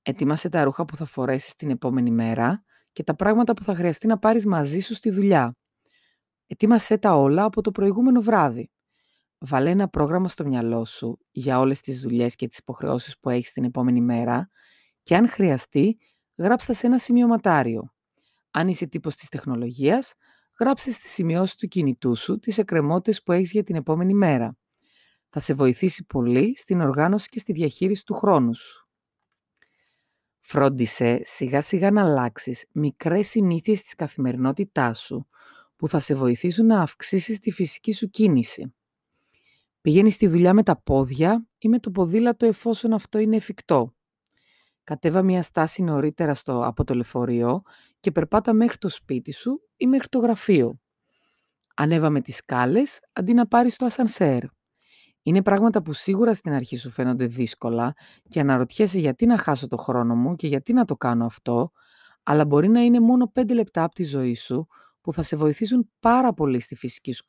Ετοίμασε 0.01 0.49
τα 0.49 0.63
ρούχα 0.63 0.85
που 0.85 0.95
θα 0.95 1.05
φορέσεις 1.05 1.55
την 1.55 1.69
επόμενη 1.69 2.11
μέρα 2.11 2.63
και 2.91 3.03
τα 3.03 3.15
πράγματα 3.15 3.53
που 3.53 3.63
θα 3.63 3.75
χρειαστεί 3.75 4.07
να 4.07 4.19
πάρεις 4.19 4.45
μαζί 4.45 4.79
σου 4.79 4.93
στη 4.93 5.09
δουλειά. 5.09 5.55
Ετοίμασέ 6.47 6.97
τα 6.97 7.15
όλα 7.15 7.43
από 7.43 7.61
το 7.61 7.71
προηγούμενο 7.71 8.21
βράδυ. 8.21 8.71
Βάλε 9.37 9.69
ένα 9.69 9.89
πρόγραμμα 9.89 10.27
στο 10.27 10.45
μυαλό 10.45 10.85
σου 10.85 11.19
για 11.31 11.59
όλες 11.59 11.81
τις 11.81 12.01
δουλειές 12.01 12.35
και 12.35 12.47
τις 12.47 12.57
υποχρεώσεις 12.57 13.19
που 13.19 13.29
έχεις 13.29 13.51
την 13.51 13.63
επόμενη 13.63 14.01
μέρα 14.01 14.49
και 15.05 15.15
αν 15.15 15.29
χρειαστεί, 15.29 15.97
γράψτε 16.37 16.73
σε 16.73 16.87
ένα 16.87 16.99
σημειωματάριο. 16.99 17.93
Αν 18.51 18.67
είσαι 18.67 18.87
τύπος 18.87 19.15
της 19.15 19.29
τεχνολογίας, 19.29 20.13
γράψε 20.59 20.91
στη 20.91 21.07
σημειώση 21.07 21.57
του 21.57 21.67
κινητού 21.67 22.15
σου 22.15 22.39
τις 22.39 22.57
εκκρεμότητες 22.57 23.23
που 23.23 23.31
έχεις 23.31 23.51
για 23.51 23.63
την 23.63 23.75
επόμενη 23.75 24.13
μέρα. 24.13 24.57
Θα 25.29 25.39
σε 25.39 25.53
βοηθήσει 25.53 26.05
πολύ 26.05 26.57
στην 26.57 26.81
οργάνωση 26.81 27.29
και 27.29 27.39
στη 27.39 27.53
διαχείριση 27.53 28.05
του 28.05 28.13
χρόνου 28.13 28.55
σου. 28.55 28.87
Φρόντισε 30.39 31.19
σιγά 31.23 31.61
σιγά 31.61 31.91
να 31.91 32.01
αλλάξεις 32.01 32.65
μικρές 32.71 33.27
συνήθειες 33.27 33.83
της 33.83 33.95
καθημερινότητάς 33.95 34.99
σου 34.99 35.27
που 35.75 35.87
θα 35.87 35.99
σε 35.99 36.15
βοηθήσουν 36.15 36.65
να 36.65 36.81
αυξήσεις 36.81 37.39
τη 37.39 37.51
φυσική 37.51 37.93
σου 37.93 38.09
κίνηση. 38.09 38.75
Πηγαίνεις 39.81 40.13
στη 40.15 40.27
δουλειά 40.27 40.53
με 40.53 40.63
τα 40.63 40.81
πόδια 40.81 41.47
ή 41.57 41.69
με 41.69 41.79
το 41.79 41.91
ποδήλατο 41.91 42.45
εφόσον 42.45 42.93
αυτό 42.93 43.19
είναι 43.19 43.35
εφικτό. 43.35 43.94
Κατέβα 44.85 45.21
μια 45.21 45.41
στάση 45.41 45.83
νωρίτερα 45.83 46.33
στο, 46.33 46.65
από 46.65 46.83
το 46.83 46.93
λεωφορείο 46.93 47.61
και 47.99 48.11
περπάτα 48.11 48.53
μέχρι 48.53 48.77
το 48.77 48.89
σπίτι 48.89 49.31
σου 49.31 49.61
ή 49.77 49.87
μέχρι 49.87 50.07
το 50.07 50.19
γραφείο. 50.19 50.79
Ανέβα 51.75 52.09
με 52.09 52.21
τις 52.21 52.35
σκάλες 52.35 52.99
αντί 53.13 53.33
να 53.33 53.47
πάρεις 53.47 53.75
το 53.75 53.85
ασανσέρ. 53.85 54.43
Είναι 55.21 55.41
πράγματα 55.41 55.81
που 55.81 55.93
σίγουρα 55.93 56.33
στην 56.33 56.53
αρχή 56.53 56.77
σου 56.77 56.89
φαίνονται 56.89 57.25
δύσκολα 57.25 57.93
και 58.29 58.39
αναρωτιέσαι 58.39 58.99
γιατί 58.99 59.25
να 59.25 59.37
χάσω 59.37 59.67
το 59.67 59.77
χρόνο 59.77 60.15
μου 60.15 60.35
και 60.35 60.47
γιατί 60.47 60.73
να 60.73 60.85
το 60.85 60.95
κάνω 60.95 61.25
αυτό, 61.25 61.71
αλλά 62.23 62.45
μπορεί 62.45 62.67
να 62.67 62.81
είναι 62.81 62.99
μόνο 62.99 63.31
5 63.35 63.53
λεπτά 63.53 63.83
από 63.83 63.95
τη 63.95 64.03
ζωή 64.03 64.35
σου 64.35 64.67
που 65.01 65.13
θα 65.13 65.21
σε 65.21 65.35
βοηθήσουν 65.35 65.91
πάρα 65.99 66.33
πολύ 66.33 66.59
στη 66.59 66.75
φυσική 66.75 67.11
σου 67.11 67.23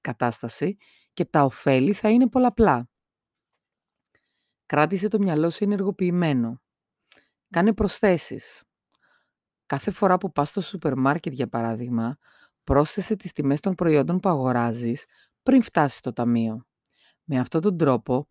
κατάσταση 0.00 0.76
και 1.12 1.24
τα 1.24 1.44
ωφέλη 1.44 1.92
θα 1.92 2.10
είναι 2.10 2.28
πολλαπλά. 2.28 2.88
Κράτησε 4.66 5.08
το 5.08 5.18
μυαλό 5.18 5.50
σου 5.50 5.64
ενεργοποιημένο. 5.64 6.60
Κάνε 7.50 7.74
προσθέσεις. 7.74 8.62
Κάθε 9.66 9.90
φορά 9.90 10.18
που 10.18 10.32
πας 10.32 10.48
στο 10.48 10.60
σούπερ 10.60 10.94
μάρκετ, 10.96 11.32
για 11.32 11.48
παράδειγμα, 11.48 12.18
πρόσθεσε 12.64 13.16
τις 13.16 13.32
τιμές 13.32 13.60
των 13.60 13.74
προϊόντων 13.74 14.20
που 14.20 14.28
αγοράζεις 14.28 15.04
πριν 15.42 15.62
φτάσεις 15.62 15.98
στο 15.98 16.12
ταμείο. 16.12 16.66
Με 17.24 17.38
αυτόν 17.38 17.60
τον 17.60 17.76
τρόπο 17.76 18.28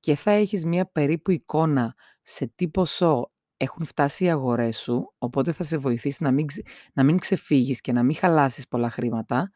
και 0.00 0.14
θα 0.14 0.30
έχεις 0.30 0.64
μία 0.64 0.86
περίπου 0.86 1.30
εικόνα 1.30 1.94
σε 2.22 2.46
τι 2.46 2.68
ποσό 2.68 3.32
έχουν 3.56 3.84
φτάσει 3.84 4.24
οι 4.24 4.30
αγορές 4.30 4.78
σου, 4.78 5.14
οπότε 5.18 5.52
θα 5.52 5.64
σε 5.64 5.76
βοηθήσει 5.76 6.22
να 6.22 6.30
μην, 6.30 6.46
να 6.92 7.04
μην 7.04 7.18
ξεφύγεις 7.18 7.80
και 7.80 7.92
να 7.92 8.02
μην 8.02 8.16
χαλάσεις 8.16 8.68
πολλά 8.68 8.90
χρήματα 8.90 9.50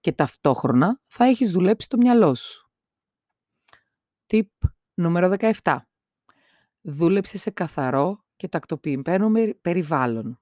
και 0.00 0.12
ταυτόχρονα 0.12 1.00
θα 1.06 1.24
έχεις 1.24 1.50
δουλέψει 1.50 1.88
το 1.88 1.96
μυαλό 1.96 2.34
σου. 2.34 2.70
Tip 4.26 4.68
νούμερο 4.94 5.34
17. 5.62 5.78
Δούλεψε 6.80 7.38
σε 7.38 7.50
καθαρό 7.50 8.24
και 8.40 8.48
τακτοποιημένο 8.48 9.30
περιβάλλον. 9.60 10.40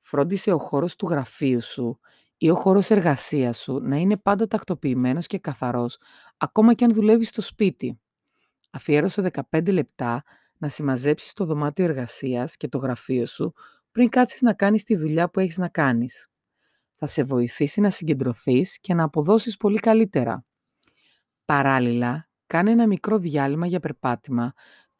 Φρόντισε 0.00 0.52
ο 0.52 0.58
χώρος 0.58 0.96
του 0.96 1.06
γραφείου 1.06 1.62
σου 1.62 2.00
ή 2.36 2.50
ο 2.50 2.54
χώρος 2.54 2.90
εργασίας 2.90 3.58
σου 3.58 3.78
να 3.82 3.96
είναι 3.96 4.16
πάντα 4.16 4.46
τακτοποιημένος 4.46 5.26
και 5.26 5.38
καθαρός, 5.38 5.98
ακόμα 6.36 6.74
και 6.74 6.84
αν 6.84 6.92
δουλεύεις 6.94 7.28
στο 7.28 7.40
σπίτι. 7.40 8.00
Αφιέρωσε 8.70 9.30
15 9.50 9.72
λεπτά 9.72 10.22
να 10.58 10.68
συμμαζέψεις 10.68 11.32
το 11.32 11.44
δωμάτιο 11.44 11.84
εργασίας 11.84 12.56
και 12.56 12.68
το 12.68 12.78
γραφείο 12.78 13.26
σου 13.26 13.52
πριν 13.92 14.08
κάτσεις 14.08 14.40
να 14.40 14.52
κάνεις 14.52 14.84
τη 14.84 14.96
δουλειά 14.96 15.30
που 15.30 15.40
έχεις 15.40 15.56
να 15.58 15.68
κάνεις. 15.68 16.28
Θα 16.92 17.06
σε 17.06 17.22
βοηθήσει 17.22 17.80
να 17.80 17.90
συγκεντρωθείς 17.90 18.80
και 18.80 18.94
να 18.94 19.04
αποδώσεις 19.04 19.56
πολύ 19.56 19.78
καλύτερα. 19.78 20.44
Παράλληλα, 21.44 22.28
κάνε 22.46 22.70
ένα 22.70 22.86
μικρό 22.86 23.18
διάλειμμα 23.18 23.66
για 23.66 23.80
περπάτημα 23.80 24.52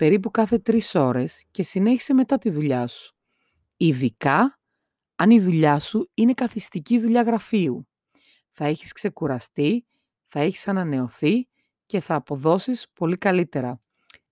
περίπου 0.02 0.30
κάθε 0.30 0.58
τρεις 0.58 0.94
ώρες 0.94 1.44
και 1.50 1.62
συνέχισε 1.62 2.14
μετά 2.14 2.38
τη 2.38 2.50
δουλειά 2.50 2.86
σου. 2.86 3.16
Ειδικά 3.76 4.60
αν 5.14 5.30
η 5.30 5.40
δουλειά 5.40 5.78
σου 5.78 6.10
είναι 6.14 6.34
καθιστική 6.34 7.00
δουλειά 7.00 7.22
γραφείου. 7.22 7.88
Θα 8.50 8.64
έχεις 8.64 8.92
ξεκουραστεί, 8.92 9.86
θα 10.26 10.40
έχεις 10.40 10.68
ανανεωθεί 10.68 11.48
και 11.86 12.00
θα 12.00 12.14
αποδώσεις 12.14 12.86
πολύ 12.92 13.16
καλύτερα. 13.16 13.80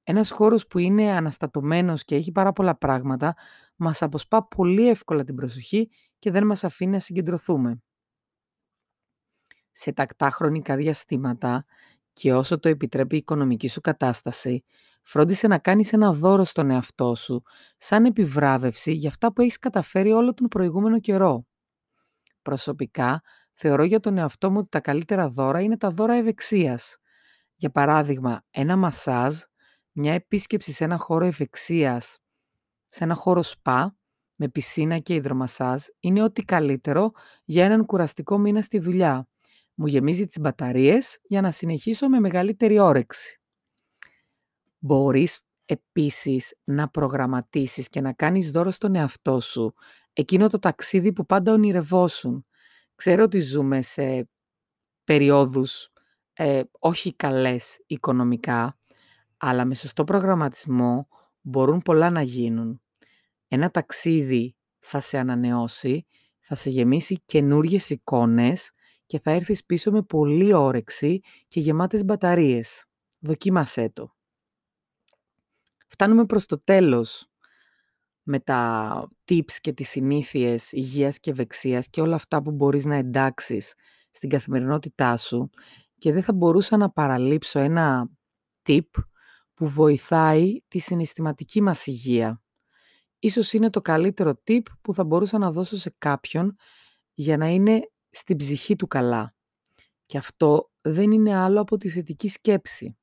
Ένας 0.03 0.31
χώρος 0.31 0.67
που 0.67 0.79
είναι 0.79 1.11
αναστατωμένος 1.11 2.05
και 2.05 2.15
έχει 2.15 2.33
πάρα 2.33 2.53
πολλά 2.53 2.77
πράγματα, 2.77 3.35
μας 3.77 4.03
αποσπά 4.03 4.47
πολύ 4.47 4.89
εύκολα 4.89 5.25
την 5.25 5.35
προσοχή 5.35 5.91
και 6.19 6.31
δεν 6.31 6.47
μας 6.47 6.65
αφήνει 6.65 6.91
να 6.91 7.00
συγκεντρωθούμε. 7.00 7.83
Σε 9.71 9.93
τακτά 9.93 10.31
χρονικά 10.31 10.77
διαστήματα 10.77 11.65
και 12.12 12.35
όσο 12.35 12.59
το 12.59 12.69
επιτρέπει 12.69 13.15
η 13.15 13.19
οικονομική 13.19 13.69
σου 13.69 13.81
κατάσταση, 13.81 14.65
φρόντισε 15.02 15.47
να 15.47 15.59
κάνεις 15.59 15.92
ένα 15.92 16.12
δώρο 16.12 16.45
στον 16.45 16.71
εαυτό 16.71 17.14
σου, 17.14 17.42
σαν 17.76 18.04
επιβράβευση 18.04 18.92
για 18.92 19.09
αυτά 19.09 19.33
που 19.33 19.42
έχεις 19.42 19.59
καταφέρει 19.59 20.12
όλο 20.12 20.35
τον 20.35 20.49
προηγούμενο 20.49 21.00
καιρό. 21.00 21.47
Προσωπικά, 22.42 23.23
θεωρώ 23.52 23.85
για 23.85 24.00
τον 24.00 24.19
εαυτό 24.19 24.50
μου 24.50 24.59
ότι 24.59 24.69
τα 24.69 24.80
καλύτερα 24.80 25.28
δώρα 25.28 25.61
είναι 25.61 25.76
τα 25.76 25.90
δώρα 25.90 26.14
ευεξίας. 26.14 26.97
Για 27.57 27.71
παράδειγμα, 27.71 28.42
ένα 28.50 28.76
μασάζ, 28.76 29.37
μια 29.92 30.12
επίσκεψη 30.12 30.73
σε 30.73 30.85
ένα 30.85 30.97
χώρο 30.97 31.25
ευεξίας, 31.25 32.19
σε 32.88 33.04
ένα 33.04 33.14
χώρο 33.14 33.42
σπα, 33.42 33.97
με 34.34 34.49
πισίνα 34.49 34.99
και 34.99 35.15
υδρομασάζ, 35.15 35.82
είναι 36.00 36.23
ό,τι 36.23 36.43
καλύτερο 36.43 37.10
για 37.45 37.65
έναν 37.65 37.86
κουραστικό 37.86 38.39
μήνα 38.39 38.63
στη 38.63 38.78
δουλειά. 38.78 39.28
Μου 39.75 39.86
γεμίζει 39.86 40.26
τις 40.26 40.39
μπαταρίες 40.41 41.19
για 41.23 41.41
να 41.41 41.50
συνεχίσω 41.50 42.08
με 42.08 42.21
μεγαλύτερη 42.21 42.78
όρεξη. 42.78 43.40
Μπορείς 44.80 45.40
επίσης 45.64 46.54
να 46.64 46.88
προγραμματίσεις 46.88 47.88
και 47.88 48.00
να 48.00 48.12
κάνεις 48.12 48.50
δώρο 48.50 48.71
στον 48.71 48.95
εαυτό 48.95 49.40
σου 49.40 49.75
εκείνο 50.12 50.49
το 50.49 50.58
ταξίδι 50.58 51.12
που 51.12 51.26
πάντα 51.26 51.52
ονειρευόσουν. 51.52 52.47
Ξέρω 52.95 53.23
ότι 53.23 53.40
ζούμε 53.40 53.82
σε 53.82 54.28
περιόδους 55.04 55.88
ε, 56.32 56.62
όχι 56.78 57.14
καλές 57.14 57.82
οικονομικά, 57.86 58.78
αλλά 59.36 59.64
με 59.64 59.75
σωστό 59.75 60.04
προγραμματισμό 60.04 61.08
μπορούν 61.40 61.80
πολλά 61.80 62.10
να 62.10 62.23
γίνουν. 62.23 62.80
Ένα 63.49 63.71
ταξίδι 63.71 64.56
θα 64.78 65.00
σε 65.00 65.19
ανανεώσει, 65.19 66.06
θα 66.40 66.54
σε 66.54 66.71
γεμίσει 66.71 67.23
καινούριες 67.25 67.90
εικόνες 67.90 68.73
και 69.06 69.19
θα 69.19 69.30
έρθεις 69.30 69.64
πίσω 69.64 69.90
με 69.90 70.02
πολύ 70.02 70.52
όρεξη 70.52 71.21
και 71.49 71.60
γεμάτες 71.60 72.04
μπαταρίες. 72.04 72.84
Δοκίμασέ 73.19 73.90
το. 73.93 74.14
Φτάνουμε 75.91 76.26
προς 76.26 76.47
το 76.47 76.65
τέλος 76.65 77.31
με 78.23 78.41
τα 78.41 79.09
tips 79.25 79.53
και 79.61 79.73
τις 79.73 79.89
συνήθειες 79.89 80.73
υγείας 80.73 81.19
και 81.19 81.31
ευεξίας 81.31 81.89
και 81.89 82.00
όλα 82.00 82.15
αυτά 82.15 82.43
που 82.43 82.50
μπορείς 82.50 82.85
να 82.85 82.95
εντάξεις 82.95 83.75
στην 84.11 84.29
καθημερινότητά 84.29 85.17
σου 85.17 85.50
και 85.99 86.13
δεν 86.13 86.23
θα 86.23 86.33
μπορούσα 86.33 86.76
να 86.76 86.91
παραλείψω 86.91 87.59
ένα 87.59 88.11
tip 88.67 88.89
που 89.55 89.69
βοηθάει 89.69 90.61
τη 90.69 90.79
συναισθηματική 90.79 91.61
μας 91.61 91.87
υγεία. 91.87 92.43
Ίσως 93.19 93.53
είναι 93.53 93.71
το 93.71 93.81
καλύτερο 93.81 94.43
tip 94.47 94.63
που 94.83 94.95
θα 94.95 95.05
μπορούσα 95.05 95.39
να 95.39 95.53
δώσω 95.53 95.76
σε 95.76 95.95
κάποιον 95.99 96.57
για 97.15 97.37
να 97.37 97.47
είναι 97.47 97.91
στην 98.11 98.37
ψυχή 98.37 98.76
του 98.76 98.87
καλά. 98.87 99.35
Και 100.07 100.19
αυτό 100.19 100.71
δεν 100.81 101.11
είναι 101.11 101.35
άλλο 101.35 101.61
από 101.61 101.76
τη 101.76 101.89
θετική 101.89 102.29
σκέψη 102.29 102.95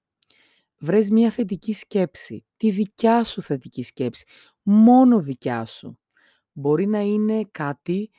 βρες 0.80 1.10
μια 1.10 1.32
θετική 1.32 1.74
σκέψη, 1.74 2.46
τη 2.58 2.72
δικιά 2.72 3.24
σου 3.24 3.42
θετική 3.42 3.84
σκέψη, 3.84 4.26
μόνο 4.62 5.22
δικιά 5.22 5.66
σου. 5.66 6.00
Μπορεί 6.52 6.86
να 6.88 7.00
είναι 7.00 7.48
κάτι 7.52 8.10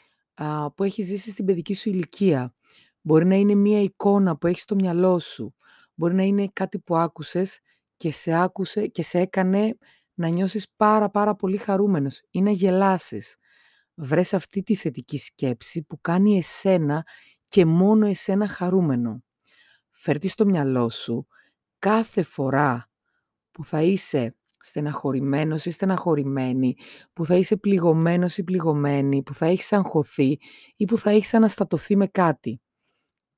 που 0.74 0.84
έχεις 0.84 1.06
ζήσει 1.06 1.30
στην 1.30 1.44
παιδική 1.44 1.74
σου 1.74 1.88
ηλικία. 1.88 2.54
Μπορεί 3.00 3.26
να 3.26 3.34
είναι 3.34 3.54
μια 3.54 3.82
εικόνα 3.82 4.36
που 4.36 4.46
έχεις 4.46 4.62
στο 4.62 4.74
μυαλό 4.74 5.18
σου. 5.18 5.54
Μπορεί 5.94 6.14
να 6.14 6.22
είναι 6.22 6.48
κάτι 6.52 6.78
που 6.78 6.96
άκουσες 6.96 7.58
και 7.96 8.12
σε 8.12 8.32
άκουσε 8.32 8.86
και 8.86 9.02
σε 9.02 9.18
έκανε 9.18 9.78
να 10.14 10.28
νιώσεις 10.28 10.68
πάρα 10.76 11.10
πάρα 11.10 11.34
πολύ 11.34 11.56
χαρούμενος 11.56 12.22
ή 12.30 12.42
να 12.42 12.50
γελάσεις. 12.50 13.36
Βρες 13.94 14.34
αυτή 14.34 14.62
τη 14.62 14.74
θετική 14.74 15.18
σκέψη 15.18 15.82
που 15.82 16.00
κάνει 16.00 16.36
εσένα 16.36 17.06
και 17.44 17.64
μόνο 17.64 18.06
εσένα 18.06 18.48
χαρούμενο. 18.48 19.22
Φέρτη 19.90 20.28
στο 20.28 20.44
μυαλό 20.44 20.88
σου 20.88 21.26
κάθε 21.78 22.22
φορά 22.22 22.87
που 23.58 23.64
θα 23.64 23.82
είσαι 23.82 24.36
στεναχωρημένος 24.58 25.64
ή 25.64 25.70
στεναχωρημένη, 25.70 26.76
που 27.12 27.24
θα 27.24 27.34
είσαι 27.34 27.56
πληγωμένος 27.56 28.38
ή 28.38 28.44
πληγωμένη, 28.44 29.22
που 29.22 29.34
θα 29.34 29.46
έχεις 29.46 29.72
αγχωθεί 29.72 30.38
ή 30.76 30.84
που 30.84 30.98
θα 30.98 31.10
έχεις 31.10 31.34
αναστατωθεί 31.34 31.96
με 31.96 32.06
κάτι. 32.06 32.60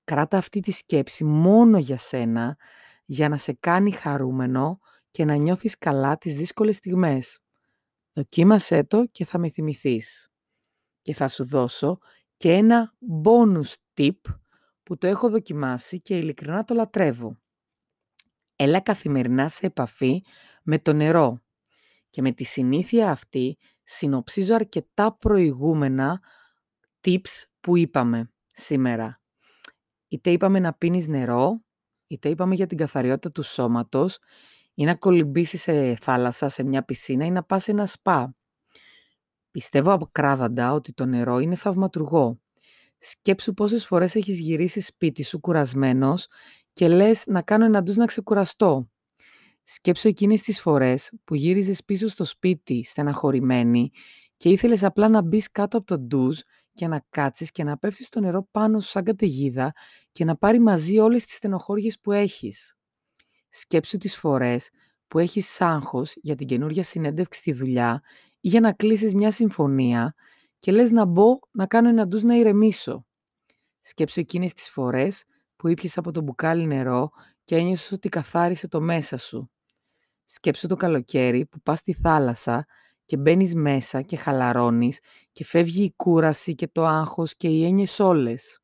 Κράτα 0.04 0.38
αυτή 0.38 0.61
τη 0.61 0.70
σκέψη 0.70 1.24
μόνο 1.24 1.78
για 1.78 1.98
σένα, 1.98 2.56
για 3.04 3.28
να 3.28 3.37
σε 3.37 3.52
κάνει 3.52 3.90
χαρούμενο 3.90 4.78
και 5.11 5.24
να 5.24 5.35
νιώθεις 5.35 5.78
καλά 5.78 6.16
τις 6.16 6.35
δύσκολες 6.35 6.76
στιγμές. 6.76 7.38
Δοκίμασέ 8.12 8.85
το 8.85 9.04
και 9.04 9.24
θα 9.24 9.38
με 9.38 9.50
θυμηθείς. 9.50 10.28
Και 11.02 11.14
θα 11.14 11.28
σου 11.28 11.44
δώσω 11.44 11.98
και 12.37 12.52
ένα 12.52 12.94
bonus 13.24 13.74
tip 13.94 14.20
που 14.83 14.96
το 14.96 15.06
έχω 15.06 15.30
δοκιμάσει 15.30 16.00
και 16.00 16.16
ειλικρινά 16.16 16.64
το 16.64 16.74
λατρεύω 16.74 17.39
έλα 18.62 18.81
καθημερινά 18.81 19.49
σε 19.49 19.66
επαφή 19.66 20.23
με 20.62 20.79
το 20.79 20.92
νερό. 20.92 21.42
Και 22.11 22.23
με 22.23 22.33
τη 22.33 22.44
συνήθεια 22.44 23.11
αυτή 23.11 23.59
συνοψίζω 23.83 24.55
αρκετά 24.55 25.16
προηγούμενα 25.16 26.20
tips 27.01 27.44
που 27.61 27.77
είπαμε 27.77 28.31
σήμερα. 28.53 29.20
Είτε 30.09 30.31
είπαμε 30.31 30.59
να 30.59 30.73
πίνεις 30.75 31.09
νερό, 31.09 31.64
είτε 32.07 32.29
είπαμε 32.29 32.55
για 32.55 32.66
την 32.66 32.79
καθαριότητα 32.79 33.31
του 33.31 33.42
σώματος, 33.42 34.18
ή 34.75 34.85
να 34.85 34.94
κολυμπήσεις 34.94 35.62
σε 35.62 35.94
θάλασσα, 35.94 36.49
σε 36.49 36.62
μια 36.62 36.85
πισίνα 36.85 37.25
ή 37.25 37.31
να 37.31 37.42
πας 37.42 37.62
σε 37.62 37.70
ένα 37.70 37.87
σπα. 37.87 38.37
Πιστεύω 39.51 39.92
ακράδαντα 39.92 40.73
ότι 40.73 40.92
το 40.92 41.05
νερό 41.05 41.38
είναι 41.38 41.55
θαυματουργό. 41.55 42.40
Σκέψου 42.99 43.55
πόσες 43.55 43.87
φορές 43.87 44.14
έχεις 44.14 44.40
γυρίσει 44.40 44.81
σπίτι 44.81 45.23
σου 45.23 45.40
κουρασμένος 45.40 46.29
και 46.81 46.88
λες 46.88 47.27
να 47.27 47.43
κάνω 47.43 47.64
ένα 47.64 47.83
ντους 47.83 47.97
να 47.97 48.07
ξεκουραστώ. 48.07 48.90
Σκέψω 49.64 50.09
εκείνες 50.09 50.40
τις 50.40 50.61
φορές 50.61 51.12
που 51.25 51.35
γύριζες 51.35 51.85
πίσω 51.85 52.09
στο 52.09 52.25
σπίτι 52.25 52.85
στεναχωρημένη 52.85 53.90
και 54.37 54.49
ήθελες 54.49 54.85
απλά 54.85 55.09
να 55.09 55.23
μπεις 55.23 55.51
κάτω 55.51 55.77
από 55.77 55.87
το 55.87 55.99
ντους 55.99 56.43
και 56.75 56.87
να 56.87 57.05
κάτσεις 57.11 57.51
και 57.51 57.64
να 57.64 57.79
πέφτεις 57.79 58.07
στο 58.07 58.21
νερό 58.21 58.49
πάνω 58.51 58.81
σου 58.81 58.88
σαν 58.88 59.05
καταιγίδα 59.05 59.73
και 60.12 60.25
να 60.25 60.37
πάρει 60.37 60.59
μαζί 60.59 60.99
όλες 60.99 61.25
τις 61.25 61.35
στενοχώριες 61.35 62.01
που 62.01 62.12
έχεις. 62.12 62.77
Σκέψου 63.49 63.97
τις 63.97 64.16
φορές 64.16 64.71
που 65.09 65.19
έχεις 65.19 65.61
άγχος 65.61 66.14
για 66.23 66.35
την 66.35 66.47
καινούργια 66.47 66.83
συνέντευξη 66.83 67.40
στη 67.40 67.53
δουλειά 67.53 68.03
ή 68.40 68.49
για 68.49 68.61
να 68.61 68.73
κλείσεις 68.73 69.14
μια 69.14 69.31
συμφωνία 69.31 70.14
και 70.59 70.73
λες 70.73 70.90
να 70.90 71.05
μπω 71.05 71.38
να 71.51 71.66
κάνω 71.66 71.88
ένα 71.88 72.07
ντους 72.07 72.23
να 72.23 72.35
ηρεμήσω. 72.35 73.07
Σκέψου 73.81 74.21
εκείνες 74.21 74.53
τις 74.53 74.71
φορές 74.71 75.25
που 75.61 75.68
ήπιες 75.68 75.99
από 75.99 76.11
το 76.11 76.20
μπουκάλι 76.20 76.66
νερό 76.66 77.11
και 77.44 77.57
ένιωσες 77.57 77.92
ότι 77.92 78.09
καθάρισε 78.09 78.68
το 78.68 78.81
μέσα 78.81 79.16
σου. 79.16 79.51
Σκέψου 80.25 80.66
το 80.66 80.77
καλοκαίρι 80.77 81.46
που 81.46 81.61
πας 81.61 81.79
στη 81.79 81.92
θάλασσα 81.92 82.66
και 83.05 83.16
μπαίνεις 83.16 83.55
μέσα 83.55 84.03
και 84.03 84.16
χαλαρώνεις 84.16 85.01
και 85.33 85.44
φεύγει 85.44 85.83
η 85.85 85.92
κούραση 85.96 86.55
και 86.55 86.68
το 86.68 86.87
άγχος 86.87 87.37
και 87.37 87.49
οι 87.49 87.64
έννοιες 87.64 87.99
όλες. 88.01 88.61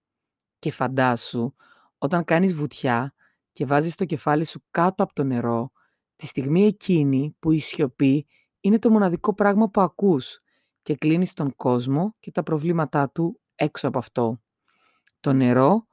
Και 0.58 0.72
φαντάσου, 0.72 1.54
όταν 1.98 2.24
κάνεις 2.24 2.54
βουτιά 2.54 3.14
και 3.52 3.66
βάζεις 3.66 3.94
το 3.94 4.04
κεφάλι 4.04 4.44
σου 4.44 4.62
κάτω 4.70 5.02
από 5.02 5.12
το 5.12 5.24
νερό, 5.24 5.70
τη 6.16 6.26
στιγμή 6.26 6.66
εκείνη 6.66 7.36
που 7.38 7.50
η 7.50 7.58
σιωπή 7.58 8.26
είναι 8.60 8.78
το 8.78 8.90
μοναδικό 8.90 9.34
πράγμα 9.34 9.68
που 9.68 9.80
ακούς 9.80 10.40
και 10.82 10.94
κλείνεις 10.94 11.32
τον 11.32 11.56
κόσμο 11.56 12.14
και 12.20 12.30
τα 12.30 12.42
προβλήματά 12.42 13.10
του 13.10 13.40
έξω 13.54 13.88
από 13.88 13.98
αυτό. 13.98 14.40
Το 15.20 15.32
νερό 15.32 15.85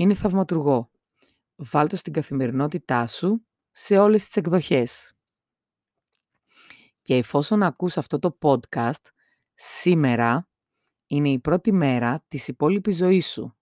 είναι 0.00 0.14
θαυματουργό. 0.14 0.90
Βάλτο 1.56 1.96
στην 1.96 2.12
καθημερινότητά 2.12 3.06
σου 3.06 3.46
σε 3.70 3.98
όλες 3.98 4.24
τις 4.24 4.36
εκδοχές. 4.36 5.14
Και 7.02 7.14
εφόσον 7.16 7.62
ακούς 7.62 7.96
αυτό 7.96 8.18
το 8.18 8.38
podcast, 8.40 9.02
σήμερα 9.54 10.48
είναι 11.06 11.30
η 11.30 11.38
πρώτη 11.38 11.72
μέρα 11.72 12.24
της 12.28 12.48
υπόλοιπης 12.48 12.96
ζωής 12.96 13.30
σου. 13.30 13.56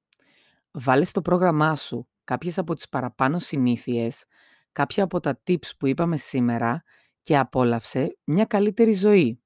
Βάλε 0.70 1.04
στο 1.04 1.22
πρόγραμμά 1.22 1.76
σου 1.76 2.08
κάποιες 2.24 2.58
από 2.58 2.74
τις 2.74 2.88
παραπάνω 2.88 3.38
συνήθειες, 3.38 4.24
κάποια 4.72 5.04
από 5.04 5.20
τα 5.20 5.42
tips 5.46 5.70
που 5.78 5.86
είπαμε 5.86 6.16
σήμερα 6.16 6.82
και 7.22 7.38
απόλαυσε 7.38 8.18
μια 8.24 8.44
καλύτερη 8.44 8.94
ζωή. 8.94 9.42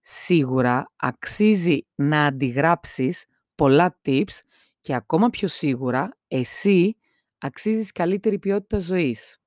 Σίγουρα 0.00 0.92
αξίζει 0.96 1.86
να 1.94 2.26
αντιγράψεις 2.26 3.26
πολλά 3.54 3.98
tips 4.04 4.40
και 4.80 4.94
ακόμα 4.94 5.28
πιο 5.30 5.48
σίγουρα 5.48 6.16
εσύ 6.28 6.96
αξίζεις 7.38 7.92
καλύτερη 7.92 8.38
ποιότητα 8.38 8.78
ζωής. 8.78 9.40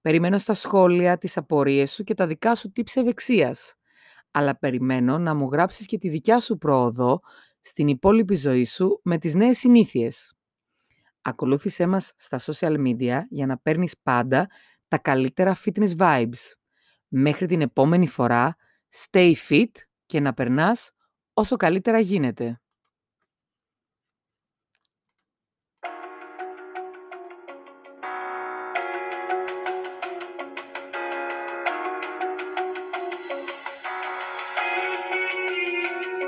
Περιμένω 0.00 0.38
στα 0.38 0.54
σχόλια 0.54 1.18
τις 1.18 1.36
απορίες 1.36 1.92
σου 1.92 2.04
και 2.04 2.14
τα 2.14 2.26
δικά 2.26 2.54
σου 2.54 2.72
tips 2.76 2.92
ευεξίας. 2.94 3.74
Αλλά 4.30 4.58
περιμένω 4.58 5.18
να 5.18 5.34
μου 5.34 5.48
γράψεις 5.52 5.86
και 5.86 5.98
τη 5.98 6.08
δικιά 6.08 6.40
σου 6.40 6.58
πρόοδο 6.58 7.20
στην 7.60 7.88
υπόλοιπη 7.88 8.34
ζωή 8.34 8.64
σου 8.64 9.00
με 9.04 9.18
τις 9.18 9.34
νέες 9.34 9.58
συνήθειες. 9.58 10.34
Ακολούθησέ 11.22 11.86
μας 11.86 12.12
στα 12.16 12.38
social 12.38 12.86
media 12.86 13.20
για 13.28 13.46
να 13.46 13.58
παίρνεις 13.58 13.98
πάντα 14.02 14.50
τα 14.88 14.98
καλύτερα 14.98 15.56
fitness 15.64 15.96
vibes. 15.96 16.52
Μέχρι 17.08 17.46
την 17.46 17.60
επόμενη 17.60 18.06
φορά, 18.08 18.56
stay 18.94 19.32
fit 19.48 19.70
και 20.06 20.20
να 20.20 20.34
περνάς 20.34 20.92
όσο 21.32 21.56
καλύτερα 21.56 21.98
γίνεται. 21.98 22.60